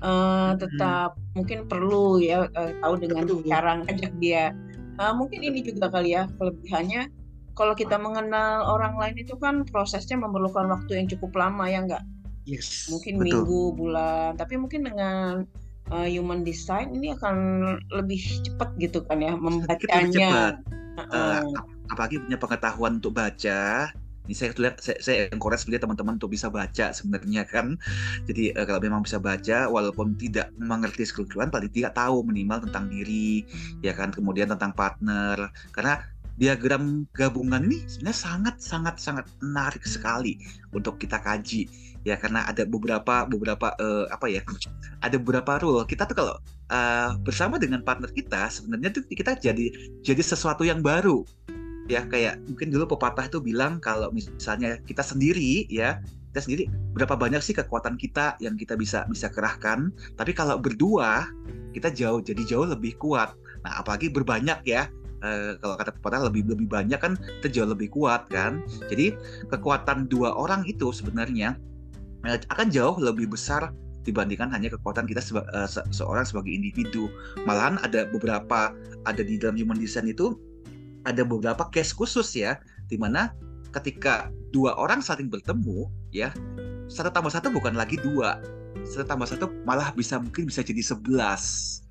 uh, 0.05 0.53
tetap 0.53 1.17
hmm. 1.17 1.33
mungkin 1.33 1.59
perlu 1.65 2.21
ya 2.21 2.45
uh, 2.53 2.71
tahu 2.85 2.93
dengan 3.01 3.25
Betul. 3.25 3.41
cara 3.49 3.71
ngajak 3.81 4.13
dia 4.21 4.53
uh, 4.99 5.13
mungkin 5.15 5.41
ini 5.43 5.59
juga 5.63 5.91
kali 5.91 6.15
ya 6.15 6.27
kelebihannya 6.37 7.11
kalau 7.55 7.71
kita 7.71 7.95
mengenal 7.95 8.67
orang 8.67 8.99
lain 8.99 9.15
itu 9.23 9.35
kan 9.39 9.63
prosesnya 9.67 10.19
memerlukan 10.19 10.67
waktu 10.67 10.99
yang 10.99 11.07
cukup 11.07 11.35
lama 11.39 11.65
ya 11.71 11.79
enggak 11.83 12.03
yes, 12.43 12.91
mungkin 12.91 13.19
betul. 13.19 13.23
minggu 13.23 13.61
bulan 13.79 14.29
tapi 14.35 14.59
mungkin 14.59 14.87
dengan 14.91 15.47
uh, 15.91 16.07
human 16.07 16.41
design 16.41 16.93
ini 16.95 17.13
akan 17.13 17.35
lebih 17.93 18.21
cepat 18.45 18.69
gitu 18.81 19.03
kan 19.05 19.21
ya 19.21 19.33
membacanya. 19.37 20.57
Uh, 20.95 21.43
apalagi 21.91 22.23
punya 22.23 22.39
pengetahuan 22.39 23.03
untuk 23.03 23.19
baca. 23.19 23.91
Ini 24.25 24.33
saya 24.33 24.49
lihat 24.57 24.81
saya, 24.81 24.97
saya 25.01 25.17
encourage 25.29 25.63
sebenarnya 25.63 25.85
teman-teman 25.85 26.13
untuk 26.17 26.33
bisa 26.33 26.49
baca 26.49 26.91
sebenarnya 26.91 27.45
kan. 27.45 27.77
Jadi 28.25 28.51
uh, 28.57 28.65
kalau 28.65 28.81
memang 28.81 29.01
bisa 29.05 29.21
baca 29.21 29.69
walaupun 29.69 30.17
tidak 30.17 30.49
mengerti 30.57 31.05
keseluruhan 31.05 31.53
paling 31.53 31.69
tidak 31.69 31.93
tahu 31.93 32.25
minimal 32.25 32.65
tentang 32.65 32.89
diri 32.89 33.45
ya 33.85 33.93
kan 33.93 34.09
kemudian 34.09 34.49
tentang 34.49 34.73
partner. 34.73 35.53
Karena 35.69 36.01
diagram 36.35 37.07
gabungan 37.15 37.63
ini 37.63 37.87
sebenarnya 37.87 38.19
sangat 38.19 38.55
sangat 38.59 38.95
sangat 38.99 39.25
menarik 39.39 39.83
sekali 39.87 40.41
untuk 40.75 40.99
kita 40.99 41.21
kaji. 41.21 41.69
Ya 42.05 42.21
karena 42.21 42.45
ada 42.45 42.69
beberapa 42.69 43.25
beberapa 43.25 43.73
uh, 43.81 44.05
apa 44.13 44.29
ya 44.29 44.41
ada 45.01 45.15
beberapa 45.17 45.57
rule. 45.57 45.85
Kita 45.89 46.05
tuh 46.05 46.17
kalau 46.17 46.35
uh, 46.69 47.17
bersama 47.25 47.57
dengan 47.57 47.81
partner 47.81 48.09
kita 48.13 48.49
sebenarnya 48.49 49.01
tuh 49.01 49.03
kita 49.09 49.37
jadi 49.41 49.65
jadi 50.05 50.21
sesuatu 50.21 50.61
yang 50.61 50.85
baru 50.85 51.25
ya 51.85 52.05
kayak 52.09 52.41
mungkin 52.49 52.73
dulu 52.73 52.97
pepatah 52.97 53.29
itu 53.29 53.37
bilang 53.41 53.77
kalau 53.77 54.09
misalnya 54.09 54.81
kita 54.89 55.05
sendiri 55.05 55.69
ya 55.69 56.01
kita 56.33 56.41
sendiri 56.43 56.63
berapa 56.97 57.15
banyak 57.15 57.39
sih 57.39 57.55
kekuatan 57.55 57.95
kita 57.95 58.35
yang 58.43 58.59
kita 58.59 58.75
bisa 58.75 59.07
bisa 59.07 59.31
kerahkan? 59.31 59.93
Tapi 60.19 60.31
kalau 60.35 60.59
berdua 60.59 61.29
kita 61.71 61.91
jauh 61.91 62.19
jadi 62.19 62.41
jauh 62.43 62.67
lebih 62.67 62.97
kuat. 62.99 63.35
Nah 63.63 63.81
apalagi 63.81 64.11
berbanyak 64.11 64.61
ya. 64.67 64.89
Uh, 65.25 65.57
kalau 65.57 65.73
kata 65.79 65.89
pepatah 65.95 66.21
lebih 66.29 66.45
lebih 66.45 66.69
banyak 66.69 66.99
kan 67.01 67.17
kita 67.41 67.49
jauh 67.61 67.69
lebih 67.71 67.89
kuat 67.89 68.27
kan? 68.29 68.61
Jadi 68.91 69.15
kekuatan 69.49 70.11
dua 70.11 70.35
orang 70.35 70.67
itu 70.67 70.91
sebenarnya 70.91 71.57
Eh, 72.25 72.41
akan 72.49 72.67
jauh 72.73 72.97
lebih 72.97 73.29
besar 73.29 73.69
dibandingkan 74.01 74.49
hanya 74.53 74.73
kekuatan 74.73 75.05
kita 75.09 75.21
seba, 75.21 75.45
uh, 75.53 75.65
se 75.65 75.81
seorang 75.93 76.25
sebagai 76.25 76.53
individu. 76.53 77.09
Malahan 77.45 77.81
ada 77.81 78.05
beberapa 78.09 78.73
ada 79.05 79.21
di 79.21 79.37
dalam 79.37 79.57
human 79.57 79.77
design 79.77 80.09
itu 80.09 80.37
ada 81.05 81.21
beberapa 81.23 81.69
case 81.69 81.93
khusus 81.93 82.33
ya, 82.35 82.57
di 82.89 82.97
mana 82.99 83.31
ketika 83.71 84.29
dua 84.49 84.73
orang 84.79 85.03
saling 85.03 85.27
bertemu 85.27 85.91
ya 86.15 86.31
satu 86.85 87.09
tambah 87.09 87.33
satu 87.33 87.49
bukan 87.49 87.73
lagi 87.73 87.97
dua, 87.97 88.37
satu 88.85 89.05
tambah 89.09 89.25
satu 89.25 89.49
malah 89.65 89.89
bisa 89.93 90.21
mungkin 90.21 90.45
bisa 90.45 90.61
jadi 90.61 90.81
sebelas. 90.85 91.81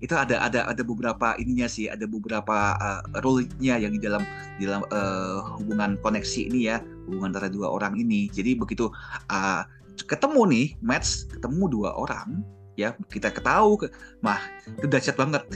Itu 0.00 0.16
ada 0.16 0.40
ada 0.40 0.64
ada 0.64 0.80
beberapa 0.80 1.36
ininya 1.36 1.68
sih 1.68 1.84
ada 1.92 2.08
beberapa 2.08 2.72
uh, 2.80 3.04
rule-nya 3.20 3.76
yang 3.76 3.92
di 3.92 4.00
dalam 4.00 4.24
di 4.56 4.64
dalam 4.64 4.80
uh, 4.88 5.60
hubungan 5.60 6.00
koneksi 6.00 6.48
ini 6.48 6.72
ya 6.72 6.80
hubungan 7.04 7.36
antara 7.36 7.52
dua 7.52 7.68
orang 7.68 8.00
ini. 8.00 8.32
Jadi 8.32 8.56
begitu 8.56 8.88
uh, 9.28 9.62
ketemu 10.08 10.48
nih 10.48 10.66
match 10.80 11.28
ketemu 11.28 11.68
dua 11.68 11.92
orang 12.00 12.40
ya 12.78 12.94
kita 13.10 13.34
ketahui 13.34 13.90
mah 14.22 14.40
itu 14.78 14.86
dahsyat 14.86 15.16
banget. 15.16 15.42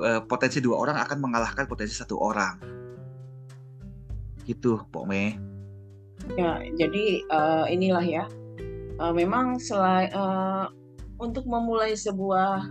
Uh, 0.00 0.22
potensi 0.24 0.62
dua 0.62 0.80
orang 0.80 0.96
akan 1.02 1.18
mengalahkan 1.20 1.66
potensi 1.66 1.92
satu 1.98 2.16
orang. 2.16 2.56
Gitu 4.46 4.80
Pok 4.88 5.04
Me. 5.04 5.36
Ya 6.38 6.62
jadi 6.78 7.26
uh, 7.28 7.66
inilah 7.68 8.04
ya. 8.06 8.24
Uh, 8.96 9.12
memang 9.12 9.58
selain 9.60 10.08
uh, 10.14 10.70
untuk 11.20 11.44
memulai 11.44 11.92
sebuah 11.92 12.64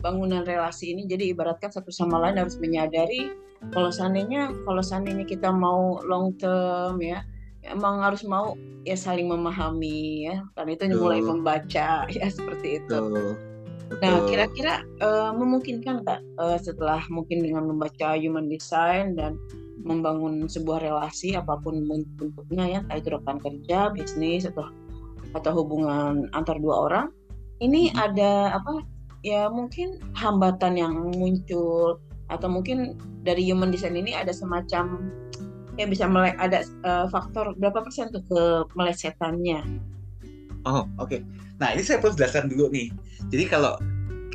bangunan 0.00 0.44
relasi 0.44 0.96
ini 0.96 1.04
jadi 1.04 1.32
ibaratkan 1.36 1.68
satu 1.68 1.92
sama 1.92 2.16
lain 2.20 2.40
harus 2.40 2.56
menyadari 2.56 3.32
kalau 3.68 3.92
seandainya 3.92 4.48
kalau 4.64 4.80
seandainya 4.80 5.28
kita 5.28 5.52
mau 5.52 6.00
long 6.08 6.32
term 6.40 6.96
ya 7.04 7.20
emang 7.64 8.00
harus 8.00 8.24
mau 8.24 8.56
ya 8.88 8.96
saling 8.96 9.28
memahami 9.28 10.30
ya 10.30 10.40
karena 10.56 10.70
itu 10.76 10.84
Betul. 10.88 11.00
mulai 11.00 11.20
membaca 11.20 11.88
ya 12.16 12.26
seperti 12.28 12.82
itu. 12.82 12.96
Betul. 12.96 13.36
Nah 13.98 14.22
kira-kira 14.30 14.86
uh, 15.02 15.34
memungkinkan 15.34 16.06
nggak 16.06 16.20
uh, 16.38 16.58
setelah 16.62 17.02
mungkin 17.10 17.42
dengan 17.42 17.66
membaca 17.66 18.14
human 18.14 18.46
design 18.46 19.18
dan 19.18 19.34
membangun 19.82 20.46
sebuah 20.46 20.84
relasi 20.84 21.34
apa 21.34 21.58
pun 21.58 21.82
bentuknya 21.88 22.78
ya 22.78 22.78
entah 22.86 22.98
itu 23.00 23.10
rekan 23.10 23.42
kerja, 23.42 23.90
bisnis 23.90 24.46
atau 24.46 24.70
atau 25.34 25.50
hubungan 25.62 26.30
antar 26.34 26.58
dua 26.58 26.90
orang 26.90 27.06
ini 27.62 27.90
hmm. 27.90 27.98
ada 27.98 28.56
apa 28.56 28.82
ya 29.20 29.46
mungkin 29.52 30.00
hambatan 30.16 30.80
yang 30.80 30.94
muncul 31.14 32.00
atau 32.30 32.48
mungkin 32.48 32.96
dari 33.26 33.42
human 33.44 33.74
design 33.74 33.98
ini 33.98 34.16
ada 34.16 34.32
semacam 34.32 35.12
ya 35.80 35.86
bisa 35.88 36.04
melek 36.04 36.36
ada 36.36 36.60
uh, 36.84 37.08
faktor 37.08 37.56
berapa 37.56 37.80
persen 37.80 38.12
tuh 38.12 38.20
ke 38.28 38.40
melesetannya? 38.76 39.64
Oh 40.68 40.84
oke. 41.00 41.08
Okay. 41.08 41.20
nah 41.56 41.72
ini 41.72 41.80
saya 41.80 42.00
perlu 42.00 42.16
jelaskan 42.16 42.52
dulu 42.52 42.68
nih. 42.68 42.92
Jadi 43.32 43.44
kalau 43.48 43.80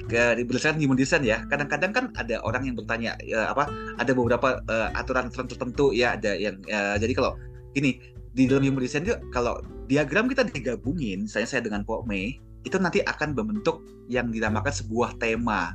ke 0.06 0.46
berdasarkan 0.46 0.78
human 0.78 0.98
design 0.98 1.26
ya 1.26 1.42
kadang-kadang 1.50 1.90
kan 1.90 2.06
ada 2.14 2.38
orang 2.46 2.70
yang 2.70 2.76
bertanya 2.78 3.18
ya, 3.26 3.50
apa 3.50 3.66
ada 3.98 4.12
beberapa 4.14 4.62
uh, 4.70 4.90
aturan 4.94 5.34
tertentu 5.34 5.90
ya 5.98 6.14
ada 6.14 6.38
yang 6.38 6.62
uh, 6.70 6.94
jadi 7.02 7.14
kalau 7.18 7.34
ini 7.74 7.98
di 8.38 8.46
dalam 8.46 8.62
human 8.62 8.86
design 8.86 9.10
itu 9.10 9.18
kalau 9.34 9.58
diagram 9.90 10.30
kita 10.30 10.46
digabungin 10.46 11.26
saya 11.26 11.50
saya 11.50 11.66
dengan 11.66 11.82
Pok 11.82 12.06
Mei 12.06 12.38
itu 12.66 12.78
nanti 12.78 13.02
akan 13.02 13.34
membentuk 13.34 13.82
yang 14.10 14.30
dinamakan 14.30 14.74
sebuah 14.74 15.18
tema 15.18 15.74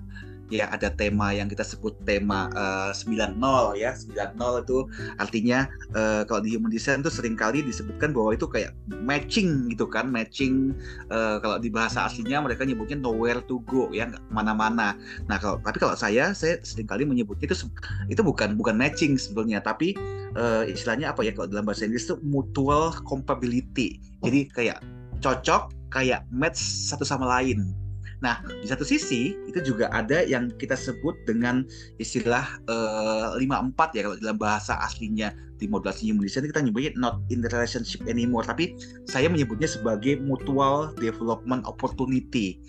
ya 0.50 0.66
ada 0.70 0.90
tema 0.90 1.30
yang 1.30 1.46
kita 1.46 1.62
sebut 1.62 1.94
tema 2.04 2.50
uh, 2.58 2.90
90 2.92 3.38
ya 3.78 3.94
90 3.94 4.66
itu 4.66 4.78
artinya 5.16 5.70
uh, 5.94 6.26
kalau 6.26 6.42
di 6.42 6.54
human 6.54 6.70
design 6.70 7.00
itu 7.00 7.10
sering 7.10 7.38
kali 7.38 7.62
disebutkan 7.62 8.10
bahwa 8.10 8.34
itu 8.34 8.50
kayak 8.50 8.74
matching 9.06 9.70
gitu 9.70 9.86
kan 9.86 10.10
matching 10.10 10.74
uh, 11.08 11.38
kalau 11.38 11.56
di 11.62 11.70
bahasa 11.70 12.04
aslinya 12.10 12.42
mereka 12.42 12.66
nyebutnya 12.66 12.98
nowhere 12.98 13.40
to 13.46 13.62
go 13.70 13.88
ya 13.94 14.10
mana-mana 14.28 14.98
nah 15.30 15.38
kalau 15.38 15.62
tapi 15.62 15.78
kalau 15.78 15.94
saya 15.94 16.34
saya 16.34 16.58
sering 16.66 16.90
kali 16.90 17.06
menyebutnya 17.06 17.46
itu 17.46 17.70
itu 18.10 18.20
bukan 18.20 18.58
bukan 18.58 18.74
matching 18.74 19.14
sebetulnya 19.14 19.62
tapi 19.62 19.94
uh, 20.34 20.66
istilahnya 20.66 21.14
apa 21.14 21.22
ya 21.22 21.32
kalau 21.34 21.48
dalam 21.50 21.66
bahasa 21.66 21.86
Inggris 21.86 22.06
itu 22.10 22.18
mutual 22.26 22.90
compatibility. 23.06 24.02
Jadi 24.22 24.50
kayak 24.50 24.78
cocok 25.20 25.72
kayak 25.90 26.24
match 26.30 26.58
satu 26.58 27.02
sama 27.02 27.26
lain 27.26 27.74
Nah, 28.20 28.44
di 28.44 28.68
satu 28.68 28.84
sisi 28.84 29.32
itu 29.48 29.60
juga 29.64 29.88
ada 29.88 30.20
yang 30.24 30.52
kita 30.60 30.76
sebut 30.76 31.16
dengan 31.24 31.64
istilah 31.96 32.44
uh, 32.68 33.36
eh, 33.36 33.48
54 33.48 33.96
ya 33.96 34.00
kalau 34.04 34.16
dalam 34.20 34.38
bahasa 34.38 34.76
aslinya 34.84 35.32
di 35.56 35.68
modulasi 35.68 36.08
design 36.20 36.48
kita 36.48 36.64
nyebutnya 36.64 36.92
not 36.96 37.20
in 37.32 37.40
the 37.40 37.48
relationship 37.52 38.04
anymore, 38.04 38.44
tapi 38.44 38.76
saya 39.08 39.28
menyebutnya 39.28 39.68
sebagai 39.68 40.20
mutual 40.20 40.92
development 41.00 41.64
opportunity. 41.64 42.60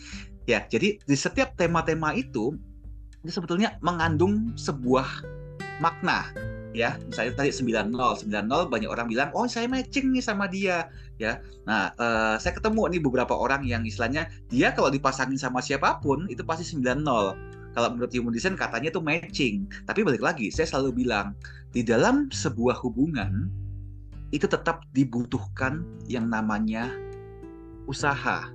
Ya, 0.48 0.64
jadi 0.68 1.00
di 1.04 1.16
setiap 1.16 1.56
tema-tema 1.56 2.16
itu 2.16 2.56
itu 3.22 3.32
sebetulnya 3.32 3.78
mengandung 3.86 4.56
sebuah 4.58 5.06
makna 5.78 6.26
ya 6.71 6.95
misalnya 7.03 7.43
tadi 7.43 7.51
90 7.51 7.91
90 8.31 8.71
banyak 8.71 8.89
orang 8.89 9.07
bilang 9.12 9.29
oh 9.36 9.43
saya 9.43 9.67
matching 9.67 10.12
nih 10.15 10.23
sama 10.23 10.47
dia 10.47 10.88
ya. 11.19 11.43
Nah 11.67 11.91
uh, 11.99 12.36
saya 12.39 12.55
ketemu 12.55 12.97
nih 12.97 13.01
beberapa 13.03 13.36
orang 13.36 13.67
yang 13.67 13.84
istilahnya 13.84 14.31
dia 14.47 14.71
kalau 14.71 14.88
dipasangin 14.88 15.36
sama 15.36 15.60
siapa 15.60 15.99
pun 15.99 16.25
itu 16.31 16.41
pasti 16.47 16.63
90 16.79 17.03
kalau 17.71 17.88
menurut 17.95 18.12
human 18.12 18.36
design 18.36 18.55
katanya 18.55 18.91
itu 18.91 19.03
matching. 19.03 19.67
Tapi 19.88 20.03
balik 20.03 20.23
lagi 20.23 20.51
saya 20.51 20.67
selalu 20.67 21.03
bilang 21.03 21.36
di 21.71 21.84
dalam 21.84 22.27
sebuah 22.31 22.79
hubungan 22.84 23.47
itu 24.31 24.47
tetap 24.47 24.88
dibutuhkan 24.95 25.84
yang 26.07 26.27
namanya 26.31 26.88
usaha. 27.88 28.47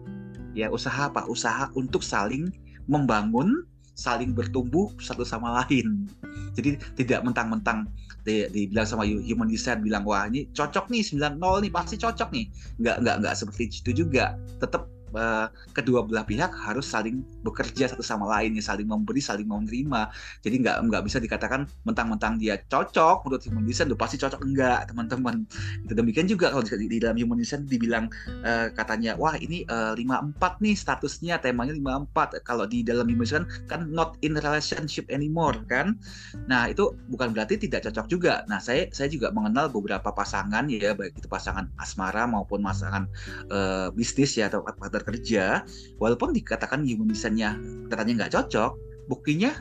Ya 0.56 0.72
usaha 0.72 1.12
apa? 1.12 1.28
Usaha 1.28 1.68
untuk 1.76 2.00
saling 2.00 2.48
membangun 2.88 3.68
saling 3.96 4.36
bertumbuh 4.36 4.92
satu 5.00 5.24
sama 5.24 5.64
lain. 5.64 6.04
Jadi 6.52 6.76
tidak 6.94 7.24
mentang-mentang 7.24 7.88
di, 8.22 8.44
dibilang 8.52 8.84
sama 8.84 9.08
human 9.08 9.48
design 9.48 9.80
bilang 9.80 10.04
wah 10.04 10.28
ini 10.28 10.46
cocok 10.52 10.92
nih 10.92 11.02
90 11.02 11.40
nih 11.40 11.72
pasti 11.72 11.96
cocok 11.96 12.28
nih. 12.30 12.46
Nggak 12.78 12.96
nggak 13.02 13.16
nggak 13.24 13.34
seperti 13.34 13.62
itu 13.72 13.90
juga. 14.04 14.36
Tetap 14.60 14.84
uh, 15.14 15.46
kedua 15.76 16.02
belah 16.02 16.26
pihak 16.26 16.50
harus 16.50 16.88
saling 16.88 17.22
bekerja 17.44 17.92
satu 17.92 18.02
sama 18.02 18.26
lain, 18.38 18.56
ya, 18.58 18.64
saling 18.64 18.88
memberi, 18.88 19.22
saling 19.22 19.46
menerima. 19.46 20.10
Jadi 20.42 20.56
nggak 20.62 20.76
nggak 20.90 21.02
bisa 21.06 21.18
dikatakan 21.22 21.68
mentang-mentang 21.86 22.40
dia 22.40 22.58
cocok 22.66 23.26
menurut 23.26 23.42
human 23.46 23.64
design, 23.66 23.92
pasti 23.94 24.16
cocok 24.18 24.40
enggak 24.42 24.90
teman-teman. 24.90 25.46
Itu 25.86 25.92
demikian 25.94 26.26
juga 26.26 26.50
kalau 26.50 26.64
di, 26.64 26.88
di 26.88 26.98
dalam 26.98 27.16
human 27.18 27.38
design 27.38 27.68
dibilang 27.68 28.10
uh, 28.42 28.70
katanya 28.74 29.14
wah 29.18 29.34
ini 29.38 29.66
eh, 29.66 29.92
lima 29.96 30.18
uh, 30.20 30.30
empat 30.30 30.58
nih 30.62 30.74
statusnya 30.74 31.38
temanya 31.38 31.74
lima 31.76 32.02
empat. 32.02 32.40
Kalau 32.42 32.64
di 32.66 32.82
dalam 32.82 33.06
human 33.06 33.26
design 33.26 33.44
kan 33.70 33.90
not 33.90 34.18
in 34.22 34.38
relationship 34.38 35.06
anymore 35.12 35.56
kan. 35.66 35.98
Nah 36.46 36.70
itu 36.70 36.94
bukan 37.10 37.34
berarti 37.34 37.58
tidak 37.60 37.90
cocok 37.90 38.06
juga. 38.10 38.34
Nah 38.46 38.62
saya 38.62 38.88
saya 38.90 39.10
juga 39.10 39.30
mengenal 39.34 39.68
beberapa 39.68 40.10
pasangan 40.10 40.66
ya 40.70 40.94
baik 40.94 41.18
itu 41.18 41.28
pasangan 41.28 41.68
asmara 41.76 42.24
maupun 42.24 42.62
pasangan 42.62 43.08
uh, 43.50 43.88
bisnis 43.92 44.36
ya 44.38 44.48
atau 44.48 44.62
partner 44.62 45.02
kerja 45.06 45.62
walaupun 46.02 46.34
dikatakan 46.34 46.82
human 46.82 47.08
design-nya 47.08 47.54
katanya 47.88 48.26
nggak 48.26 48.32
cocok 48.34 48.74
buktinya 49.06 49.54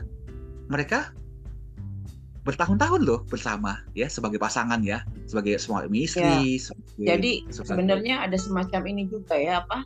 mereka 0.66 1.14
bertahun-tahun 2.46 3.02
loh 3.02 3.26
bersama 3.26 3.82
ya 3.98 4.06
sebagai 4.06 4.38
pasangan 4.38 4.78
ya 4.86 5.02
sebagai 5.26 5.58
suami 5.58 6.06
istri. 6.06 6.22
Ya. 6.22 6.70
Sebagai, 6.70 7.02
Jadi 7.02 7.32
sebenarnya 7.50 8.22
ada 8.22 8.38
semacam 8.38 8.82
ini 8.86 9.10
juga 9.10 9.34
ya 9.34 9.66
apa 9.66 9.82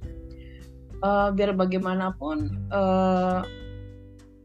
uh, 1.00 1.28
biar 1.32 1.56
bagaimanapun 1.56 2.68
uh, 2.68 3.40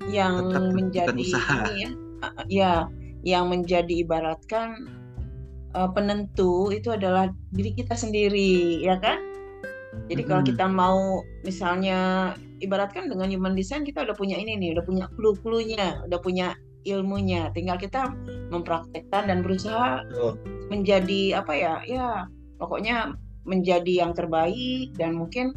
yang 0.07 0.47
Tetap 0.47 0.71
menjadi 0.71 1.11
ini 1.11 1.35
ya 1.75 1.89
uh, 2.23 2.43
ya 2.47 2.73
yang 3.27 3.51
menjadi 3.51 4.07
ibaratkan 4.07 4.87
uh, 5.75 5.91
penentu 5.91 6.71
itu 6.71 6.95
adalah 6.95 7.27
diri 7.51 7.75
kita 7.75 7.99
sendiri 7.99 8.79
ya 8.79 8.95
kan 9.03 9.19
jadi 10.05 10.21
kalau 10.27 10.43
kita 10.45 10.65
mau 10.69 11.25
misalnya 11.41 12.33
ibaratkan 12.61 13.09
dengan 13.09 13.27
human 13.27 13.57
design 13.57 13.83
kita 13.83 14.05
udah 14.05 14.15
punya 14.15 14.37
ini 14.37 14.55
nih, 14.57 14.77
udah 14.77 14.85
punya 14.85 15.05
clue-cluenya, 15.17 16.05
udah 16.07 16.19
punya 16.21 16.53
ilmunya. 16.85 17.49
Tinggal 17.51 17.81
kita 17.81 18.13
mempraktekkan 18.53 19.27
dan 19.27 19.41
berusaha 19.41 20.05
oh. 20.21 20.37
menjadi 20.69 21.41
apa 21.41 21.53
ya? 21.57 21.75
Ya, 21.89 22.07
pokoknya 22.61 23.17
menjadi 23.45 24.05
yang 24.05 24.13
terbaik 24.13 24.93
dan 24.97 25.17
mungkin 25.17 25.53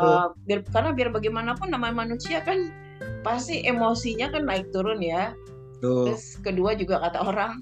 uh, 0.00 0.32
biar 0.48 0.64
karena 0.72 0.92
biar 0.96 1.08
bagaimanapun 1.12 1.68
namanya 1.68 2.06
manusia 2.06 2.40
kan 2.40 2.72
pasti 3.20 3.64
emosinya 3.64 4.32
kan 4.32 4.44
naik 4.44 4.68
turun 4.70 5.00
ya. 5.00 5.32
Oh. 5.84 6.08
Terus 6.08 6.40
kedua 6.40 6.76
juga 6.76 7.00
kata 7.00 7.20
orang 7.24 7.60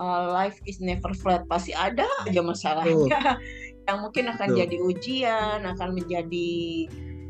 uh, 0.00 0.32
life 0.32 0.56
is 0.64 0.80
never 0.80 1.12
flat, 1.12 1.44
pasti 1.48 1.76
ada 1.76 2.08
aja 2.24 2.40
masalahnya. 2.40 3.20
Yang 3.90 3.98
mungkin 4.06 4.24
akan 4.30 4.48
Betul. 4.54 4.60
jadi 4.62 4.76
ujian, 4.86 5.58
akan 5.66 5.88
menjadi 5.98 6.50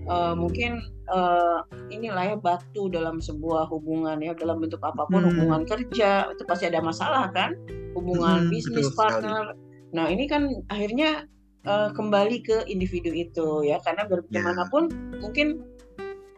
uh, 0.05 0.37
mungkin 0.37 0.85
uh, 1.09 1.65
inilah 1.89 2.35
ya 2.35 2.37
batu 2.37 2.93
dalam 2.93 3.19
sebuah 3.19 3.73
hubungan 3.73 4.21
ya 4.21 4.37
dalam 4.37 4.61
bentuk 4.61 4.81
apa 4.85 5.09
pun 5.09 5.25
hmm. 5.25 5.29
hubungan 5.33 5.63
kerja 5.65 6.29
itu 6.29 6.43
pasti 6.45 6.69
ada 6.69 6.85
masalah 6.85 7.33
kan 7.33 7.57
hubungan 7.97 8.47
hmm, 8.47 8.51
bisnis 8.53 8.93
partner. 8.93 9.57
Sekali. 9.57 9.97
Nah 9.97 10.07
ini 10.13 10.25
kan 10.29 10.47
akhirnya 10.71 11.27
uh, 11.67 11.91
kembali 11.97 12.45
ke 12.45 12.57
individu 12.71 13.11
itu 13.11 13.67
ya 13.67 13.83
karena 13.83 14.07
bagaimanapun 14.07 14.93
yeah. 14.93 15.19
mungkin 15.25 15.47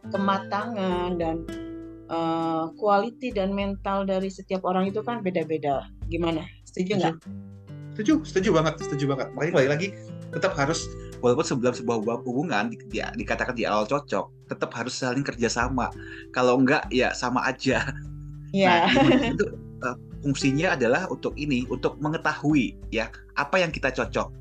kematangan 0.08 1.20
dan 1.20 1.36
uh, 2.10 2.72
quality 2.80 3.30
dan 3.30 3.54
mental 3.54 4.08
dari 4.08 4.32
setiap 4.32 4.64
orang 4.64 4.88
itu 4.88 5.04
kan 5.04 5.20
beda-beda. 5.20 5.86
Gimana? 6.08 6.42
Setuju 6.66 6.92
nggak? 6.98 7.16
Setuju 7.92 8.24
setuju 8.24 8.48
banget 8.56 8.74
setuju 8.80 9.04
banget 9.14 9.26
makanya 9.36 9.54
balik 9.60 9.70
lagi 9.76 9.88
tetap 10.32 10.56
harus 10.56 10.88
walaupun 11.20 11.44
sebelum 11.44 11.76
sebuah 11.76 12.24
hubungan 12.24 12.72
di, 12.72 12.76
di, 12.88 12.98
dikatakan 13.04 13.52
di 13.52 13.68
awal 13.68 13.84
cocok 13.84 14.48
tetap 14.48 14.72
harus 14.72 14.96
saling 14.96 15.22
kerjasama 15.22 15.92
kalau 16.32 16.56
enggak 16.56 16.88
ya 16.88 17.12
sama 17.12 17.44
aja 17.44 17.84
yeah. 18.56 18.88
nah 18.88 19.32
itu 19.36 19.46
uh, 19.84 19.96
fungsinya 20.24 20.74
adalah 20.74 21.04
untuk 21.12 21.36
ini 21.36 21.68
untuk 21.68 22.00
mengetahui 22.00 22.80
ya 22.88 23.12
apa 23.36 23.60
yang 23.60 23.68
kita 23.68 23.92
cocok 23.92 24.32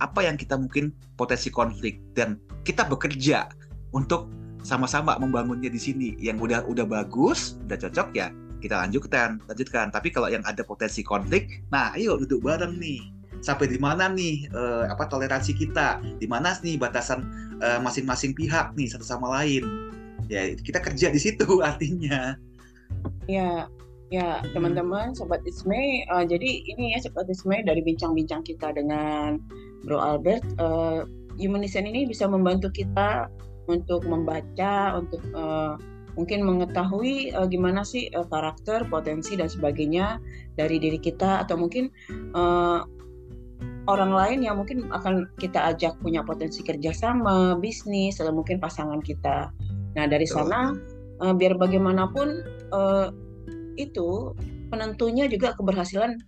apa 0.00 0.20
yang 0.24 0.38
kita 0.40 0.56
mungkin 0.56 0.94
potensi 1.18 1.52
konflik 1.52 2.00
dan 2.16 2.40
kita 2.64 2.88
bekerja 2.88 3.52
untuk 3.92 4.32
sama-sama 4.60 5.16
membangunnya 5.20 5.72
di 5.72 5.80
sini. 5.80 6.08
Yang 6.20 6.48
udah 6.48 6.60
udah 6.68 6.86
bagus, 6.88 7.60
udah 7.68 7.78
cocok 7.80 8.08
ya 8.16 8.32
kita 8.60 8.76
lanjutkan, 8.86 9.40
lanjutkan. 9.48 9.88
Tapi 9.90 10.12
kalau 10.12 10.28
yang 10.28 10.44
ada 10.44 10.60
potensi 10.62 11.00
konflik, 11.00 11.64
nah 11.72 11.90
ayo 11.96 12.20
duduk 12.20 12.44
bareng 12.44 12.76
nih. 12.76 13.00
Sampai 13.40 13.72
di 13.72 13.80
mana 13.80 14.12
nih 14.12 14.52
uh, 14.52 14.92
apa 14.92 15.08
toleransi 15.08 15.56
kita? 15.56 16.04
Di 16.20 16.28
mana 16.28 16.52
nih 16.60 16.76
batasan 16.76 17.24
uh, 17.64 17.80
masing-masing 17.80 18.36
pihak 18.36 18.76
nih 18.76 18.92
satu 18.92 19.02
sama 19.02 19.32
lain? 19.40 19.64
Ya 20.28 20.52
kita 20.54 20.78
kerja 20.84 21.08
di 21.08 21.20
situ 21.20 21.58
artinya. 21.68 22.36
Ya, 23.24 23.64
ya 24.12 24.44
teman-teman 24.52 25.16
sobat 25.16 25.40
Isme. 25.48 26.04
Uh, 26.12 26.28
jadi 26.28 26.50
ini 26.76 26.92
ya 26.94 27.00
sobat 27.00 27.26
Isme 27.32 27.64
dari 27.64 27.80
bincang-bincang 27.80 28.44
kita 28.44 28.76
dengan 28.76 29.40
Bro 29.88 29.98
Albert. 29.98 30.44
Uh, 30.60 31.08
Human 31.40 31.64
ini 31.64 32.04
bisa 32.04 32.28
membantu 32.28 32.68
kita 32.68 33.32
untuk 33.64 34.04
membaca, 34.04 35.00
untuk 35.00 35.24
uh, 35.32 35.80
mungkin 36.14 36.42
mengetahui 36.46 37.34
uh, 37.34 37.46
gimana 37.46 37.82
sih 37.86 38.10
uh, 38.14 38.26
karakter, 38.26 38.86
potensi 38.88 39.36
dan 39.36 39.50
sebagainya 39.50 40.18
dari 40.56 40.78
diri 40.78 40.98
kita 40.98 41.44
atau 41.46 41.56
mungkin 41.58 41.90
uh, 42.34 42.86
orang 43.88 44.12
lain 44.14 44.38
yang 44.46 44.56
mungkin 44.60 44.88
akan 44.92 45.26
kita 45.40 45.74
ajak 45.74 45.98
punya 46.00 46.22
potensi 46.22 46.62
kerjasama, 46.62 47.58
bisnis 47.58 48.22
atau 48.22 48.30
mungkin 48.34 48.62
pasangan 48.62 49.02
kita. 49.02 49.50
Nah 49.96 50.04
dari 50.06 50.26
sana 50.28 50.76
uh, 51.20 51.34
biar 51.34 51.58
bagaimanapun 51.58 52.46
uh, 52.70 53.10
itu 53.74 54.34
penentunya 54.70 55.26
juga 55.26 55.56
keberhasilan 55.58 56.20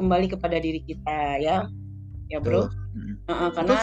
kembali 0.00 0.26
kepada 0.32 0.56
diri 0.56 0.80
kita 0.86 1.42
ya, 1.42 1.68
ya 2.32 2.38
bro. 2.40 2.68
Uh, 3.28 3.50
karena 3.52 3.76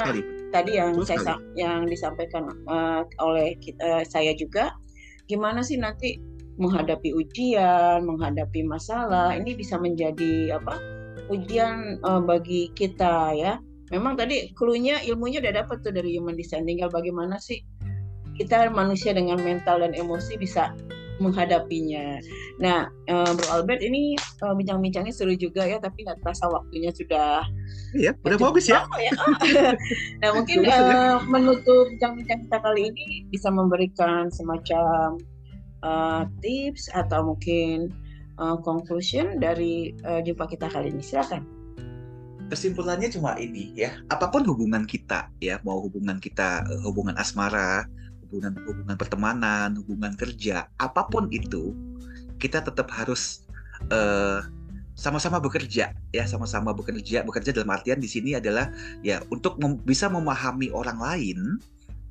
tadi 0.49 0.71
yang 0.77 0.97
Betul 0.97 1.05
saya 1.05 1.19
sekali. 1.21 1.61
yang 1.61 1.79
disampaikan 1.85 2.43
uh, 2.65 3.05
oleh 3.21 3.53
kita, 3.61 3.81
uh, 3.81 4.03
saya 4.05 4.33
juga 4.33 4.73
gimana 5.29 5.61
sih 5.61 5.77
nanti 5.77 6.17
menghadapi 6.59 7.15
ujian, 7.15 8.03
menghadapi 8.03 8.67
masalah 8.67 9.31
ini 9.31 9.55
bisa 9.55 9.79
menjadi 9.79 10.59
apa 10.59 10.75
ujian 11.31 12.01
uh, 12.03 12.19
bagi 12.19 12.73
kita 12.75 13.31
ya. 13.37 13.61
Memang 13.93 14.19
tadi 14.19 14.51
klunya 14.53 15.01
ilmunya 15.05 15.41
udah 15.41 15.63
dapat 15.65 15.81
tuh 15.81 15.93
dari 15.95 16.17
human 16.17 16.35
design. 16.35 16.67
Tinggal 16.67 16.91
bagaimana 16.91 17.39
sih 17.39 17.63
kita 18.35 18.69
manusia 18.73 19.15
dengan 19.15 19.39
mental 19.39 19.81
dan 19.81 19.95
emosi 19.95 20.35
bisa 20.35 20.75
menghadapinya. 21.19 22.17
Nah, 22.57 22.87
uh, 23.11 23.31
Bro 23.35 23.47
Albert 23.51 23.83
ini 23.83 24.15
uh, 24.43 24.55
bincang-bincangnya 24.55 25.13
seru 25.13 25.35
juga 25.35 25.67
ya, 25.67 25.77
tapi 25.77 26.07
nggak 26.07 26.23
terasa 26.23 26.47
waktunya 26.47 26.89
sudah. 26.95 27.43
Iya, 27.93 28.15
udah 28.23 28.39
bagus 28.39 28.71
ya. 28.71 28.87
ya. 28.97 29.13
nah, 30.23 30.29
mungkin 30.33 30.65
uh, 30.65 31.21
menutup 31.27 31.91
bincang-bincang 31.95 32.47
kita 32.47 32.57
kali 32.63 32.81
ini 32.89 33.27
bisa 33.29 33.51
memberikan 33.51 34.31
semacam 34.31 35.19
uh, 35.83 36.23
tips 36.39 36.89
atau 36.95 37.35
mungkin 37.35 37.91
uh, 38.39 38.57
conclusion 38.63 39.37
dari 39.37 39.93
uh, 40.07 40.23
jumpa 40.23 40.47
kita 40.47 40.71
kali 40.71 40.89
ini. 40.89 41.03
Silakan 41.03 41.59
kesimpulannya 42.49 43.13
cuma 43.13 43.37
ini 43.37 43.77
ya 43.77 44.01
apa 44.09 44.33
pun 44.33 44.41
hubungan 44.41 44.83
kita 44.89 45.29
ya 45.37 45.61
mau 45.61 45.85
hubungan 45.85 46.17
kita 46.17 46.65
hubungan 46.81 47.13
asmara 47.13 47.85
hubungan 48.29 48.53
hubungan 48.69 48.95
pertemanan, 48.95 49.73
hubungan 49.81 50.13
kerja, 50.13 50.69
apa 50.77 51.09
pun 51.09 51.25
itu, 51.33 51.73
kita 52.37 52.61
tetap 52.61 52.93
harus 52.93 53.43
uh, 53.89 54.45
sama-sama 54.99 55.39
bekerja 55.39 55.95
ya 56.11 56.23
sama-sama 56.27 56.75
bekerja. 56.75 57.23
Bekerja 57.23 57.55
dalam 57.55 57.71
artian 57.71 58.03
di 58.03 58.09
sini 58.11 58.35
adalah 58.35 58.67
ya 58.99 59.23
untuk 59.31 59.55
mem 59.57 59.79
bisa 59.87 60.11
memahami 60.11 60.67
orang 60.75 60.99
lain 60.99 61.39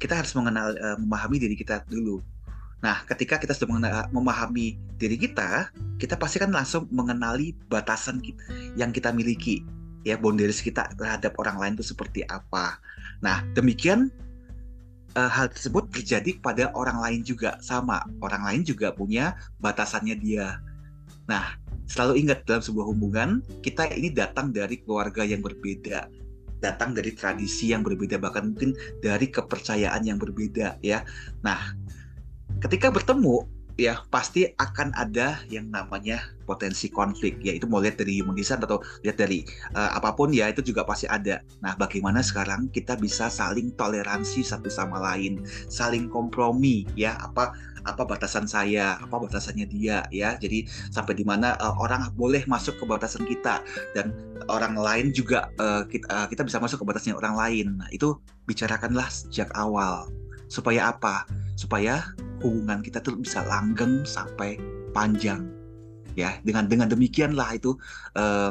kita 0.00 0.16
harus 0.16 0.32
mengenal 0.32 0.72
uh, 0.80 0.96
memahami 0.96 1.36
diri 1.36 1.52
kita 1.52 1.84
dulu. 1.92 2.24
Nah 2.80 3.04
ketika 3.04 3.36
kita 3.36 3.52
sudah 3.52 3.76
mengenal, 3.76 4.08
memahami 4.08 4.80
diri 4.96 5.20
kita 5.20 5.68
kita 6.00 6.16
pasti 6.16 6.40
kan 6.40 6.48
langsung 6.48 6.88
mengenali 6.88 7.52
batasan 7.68 8.24
kita, 8.24 8.40
yang 8.80 8.88
kita 8.88 9.12
miliki 9.12 9.60
ya 10.08 10.16
boundaries 10.16 10.64
kita 10.64 10.88
terhadap 10.96 11.36
orang 11.36 11.60
lain 11.60 11.72
itu 11.76 11.92
seperti 11.92 12.24
apa. 12.32 12.80
Nah 13.20 13.44
demikian 13.52 14.08
uh, 15.18 15.26
hal 15.26 15.50
tersebut 15.50 15.90
terjadi 15.90 16.38
pada 16.38 16.70
orang 16.78 17.02
lain 17.02 17.20
juga. 17.26 17.58
Sama 17.58 18.06
orang 18.22 18.42
lain 18.46 18.62
juga 18.62 18.94
punya 18.94 19.34
batasannya 19.58 20.14
dia. 20.22 20.62
Nah 21.26 21.58
selalu 21.90 22.22
ingat 22.22 22.46
dalam 22.46 22.62
sebuah 22.62 22.86
hubungan 22.86 23.42
kita 23.64 23.90
ini 23.90 24.14
datang 24.14 24.54
dari 24.54 24.78
keluarga 24.78 25.26
yang 25.26 25.42
berbeda. 25.42 26.06
Datang 26.62 26.94
dari 26.94 27.14
tradisi 27.14 27.70
yang 27.74 27.82
berbeda 27.82 28.18
bahkan 28.18 28.54
mungkin 28.54 28.74
dari 29.02 29.26
kepercayaan 29.30 30.06
yang 30.06 30.22
berbeda 30.22 30.78
ya. 30.82 31.02
Nah 31.42 31.74
ketika 32.62 32.94
bertemu 32.94 33.57
ya 33.78 34.02
pasti 34.10 34.42
akan 34.58 34.90
ada 34.98 35.38
yang 35.46 35.70
namanya 35.70 36.18
potensi 36.42 36.90
konflik 36.90 37.38
yaitu 37.46 37.70
mau 37.70 37.78
lihat 37.78 38.02
dari 38.02 38.18
human 38.18 38.34
design 38.34 38.58
atau 38.58 38.82
lihat 39.06 39.22
dari 39.22 39.46
uh, 39.78 39.94
apa 39.94 40.18
pun 40.18 40.34
ya 40.34 40.50
itu 40.50 40.66
juga 40.66 40.82
pasti 40.82 41.06
ada. 41.06 41.38
Nah 41.62 41.78
bagaimana 41.78 42.18
sekarang 42.18 42.74
kita 42.74 42.98
bisa 42.98 43.30
saling 43.30 43.70
toleransi 43.78 44.42
satu 44.42 44.66
sama 44.66 44.98
lain 44.98 45.46
saling 45.70 46.10
kompromi 46.10 46.90
ya? 46.98 47.14
Apa 47.22 47.54
apa 47.86 48.02
batasan 48.02 48.50
saya 48.50 48.98
apa 48.98 49.14
batasannya 49.14 49.70
dia 49.70 50.02
ya? 50.10 50.34
Jadi 50.42 50.66
sampai 50.90 51.14
di 51.14 51.22
mana 51.22 51.54
uh, 51.62 51.78
orang 51.78 52.10
boleh 52.18 52.42
masuk 52.50 52.82
ke 52.82 52.84
batasan 52.84 53.22
kita 53.30 53.62
dan 53.94 54.10
orang 54.50 54.74
lain 54.74 55.14
juga 55.14 55.54
uh, 55.62 55.86
kita, 55.86 56.06
uh, 56.10 56.26
kita 56.26 56.42
bisa 56.42 56.58
masuk 56.58 56.82
ke 56.82 56.86
batasnya 56.90 57.14
orang 57.14 57.38
lain. 57.38 57.66
Nah 57.78 57.86
itu 57.94 58.18
bicarakanlah 58.50 59.06
sejak 59.06 59.54
awal 59.54 60.10
supaya 60.48 60.92
apa? 60.92 61.28
Supaya 61.54 62.02
hubungan 62.40 62.80
kita 62.80 63.04
tuh 63.04 63.20
bisa 63.20 63.44
langgeng 63.46 64.02
sampai 64.02 64.56
panjang. 64.96 65.46
Ya 66.18 66.40
dengan 66.42 66.66
dengan 66.66 66.90
demikianlah 66.90 67.54
itu 67.54 67.78
uh, 68.18 68.50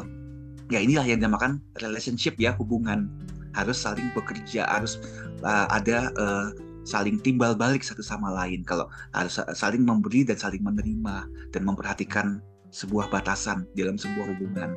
ya 0.72 0.80
inilah 0.80 1.04
yang 1.04 1.20
dinamakan 1.20 1.60
relationship 1.82 2.38
ya 2.40 2.56
hubungan. 2.56 3.10
Harus 3.52 3.82
saling 3.82 4.08
bekerja 4.14 4.64
harus 4.70 5.02
uh, 5.42 5.66
ada 5.68 6.14
uh, 6.16 6.48
saling 6.88 7.20
timbal 7.20 7.52
balik 7.52 7.84
satu 7.84 8.00
sama 8.00 8.32
lain. 8.32 8.64
Kalau 8.64 8.88
harus 9.12 9.36
saling 9.52 9.84
memberi 9.84 10.24
dan 10.24 10.40
saling 10.40 10.64
menerima 10.64 11.28
dan 11.52 11.62
memperhatikan 11.66 12.40
sebuah 12.72 13.12
batasan 13.12 13.68
dalam 13.76 14.00
sebuah 14.00 14.36
hubungan. 14.36 14.72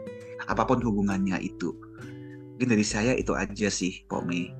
Apa 0.47 0.67
pun 0.67 0.84
hubungannya 0.84 1.39
itu. 1.39 1.71
Mungkin 2.62 2.77
dari 2.77 2.86
saya 2.86 3.17
itu 3.17 3.34
aja 3.34 3.73
sih 3.73 4.05
Pome 4.05 4.53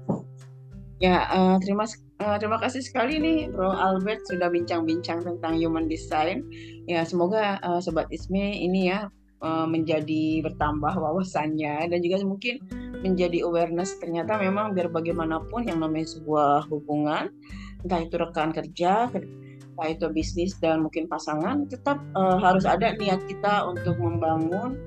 ya 1.02 1.28
uh, 1.34 1.58
terima 1.60 1.90
Uh, 2.22 2.38
terima 2.38 2.62
kasih 2.62 2.86
sekali 2.86 3.18
nih 3.18 3.50
Bro 3.50 3.74
Albert 3.74 4.30
sudah 4.30 4.54
bincang-bincang 4.54 5.26
tentang 5.26 5.58
human 5.58 5.90
design. 5.90 6.46
Ya 6.86 7.02
semoga 7.02 7.58
uh, 7.66 7.82
sobat 7.82 8.06
Isme 8.14 8.62
ini 8.62 8.94
ya 8.94 9.10
uh, 9.42 9.66
menjadi 9.66 10.46
bertambah 10.46 11.02
wawasannya 11.02 11.90
dan 11.90 11.98
juga 12.06 12.22
mungkin 12.22 12.62
menjadi 13.02 13.42
awareness 13.42 13.98
ternyata 13.98 14.38
memang 14.38 14.78
biar 14.78 14.94
bagaimanapun 14.94 15.66
yang 15.66 15.82
namanya 15.82 16.14
sebuah 16.14 16.70
hubungan 16.70 17.34
entah 17.82 18.06
itu 18.06 18.22
rekan 18.22 18.54
kerja 18.54 19.10
entah 19.10 19.90
itu 19.90 20.06
bisnis 20.14 20.54
dan 20.62 20.86
mungkin 20.86 21.10
pasangan 21.10 21.66
tetap 21.66 21.98
uh, 22.14 22.38
harus 22.38 22.70
ada 22.70 22.94
niat 23.02 23.26
kita 23.26 23.66
untuk 23.66 23.98
membangun 23.98 24.78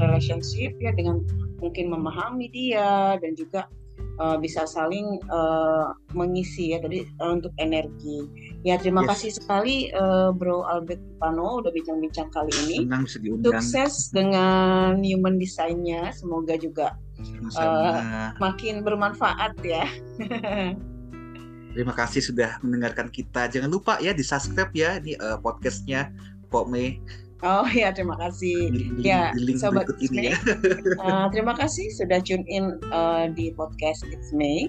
relationship 0.00 0.72
ya 0.80 0.90
dengan 0.96 1.20
mungkin 1.60 1.92
memahami 1.92 2.48
dia 2.48 3.20
dan 3.20 3.36
juga 3.36 3.68
uh, 4.20 4.36
bisa 4.36 4.68
saling 4.68 5.16
uh, 5.32 5.96
mengisi 6.12 6.76
ya 6.76 6.78
tadi 6.84 7.08
uh, 7.18 7.32
untuk 7.40 7.50
energi. 7.56 8.28
Ya 8.62 8.76
terima 8.76 9.02
yes. 9.02 9.08
kasih 9.16 9.30
sekali 9.40 9.76
uh, 9.96 10.30
Bro 10.36 10.68
Albert 10.68 11.00
Pano 11.16 11.64
udah 11.64 11.72
bincang-bincang 11.72 12.28
kali 12.30 12.52
ini. 12.68 12.84
Senang 12.84 13.08
bisa 13.08 13.18
diundang. 13.18 13.56
Sukses 13.58 14.12
dengan 14.12 15.00
human 15.00 15.40
design-nya. 15.40 16.12
Semoga 16.12 16.60
juga 16.60 16.94
uh, 17.56 18.36
makin 18.36 18.84
bermanfaat 18.84 19.56
ya. 19.64 19.88
Terima 21.70 21.94
kasih 21.94 22.20
sudah 22.20 22.58
mendengarkan 22.60 23.08
kita. 23.08 23.46
Jangan 23.46 23.70
lupa 23.70 23.96
ya 24.02 24.12
di 24.12 24.26
subscribe 24.26 24.74
ya 24.74 24.98
ini 25.00 25.14
uh, 25.16 25.38
podcastnya 25.38 26.12
Pok 26.50 26.66
Mei 26.66 26.98
Oh 27.40 27.64
ya 27.72 27.88
terima 27.88 28.20
kasih. 28.20 28.68
Di, 28.68 28.82
ya 29.00 29.32
di 29.32 29.56
sobat 29.56 29.88
ini 29.96 30.32
ya. 30.32 30.36
uh, 31.00 31.26
terima 31.32 31.56
kasih 31.56 31.88
sudah 31.96 32.20
tune 32.20 32.44
in 32.44 32.76
uh, 32.92 33.32
di 33.32 33.56
podcast 33.56 34.04
It's 34.12 34.28
May. 34.36 34.68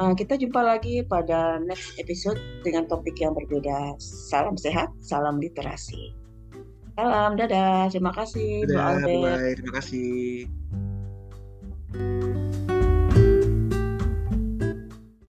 Uh, 0.00 0.12
kita 0.16 0.40
jumpa 0.40 0.60
lagi 0.60 1.04
pada 1.04 1.60
next 1.64 1.96
episode 2.00 2.40
dengan 2.64 2.88
topik 2.88 3.16
yang 3.20 3.36
berbeda. 3.36 3.96
Salam 4.00 4.56
sehat, 4.56 4.88
salam 5.04 5.40
literasi. 5.40 6.16
Salam, 6.96 7.40
dadah. 7.40 7.88
Terima 7.88 8.12
kasih, 8.12 8.68
dadah, 8.68 9.00
Bye, 9.00 9.56
terima 9.56 9.72
kasih. 9.80 10.48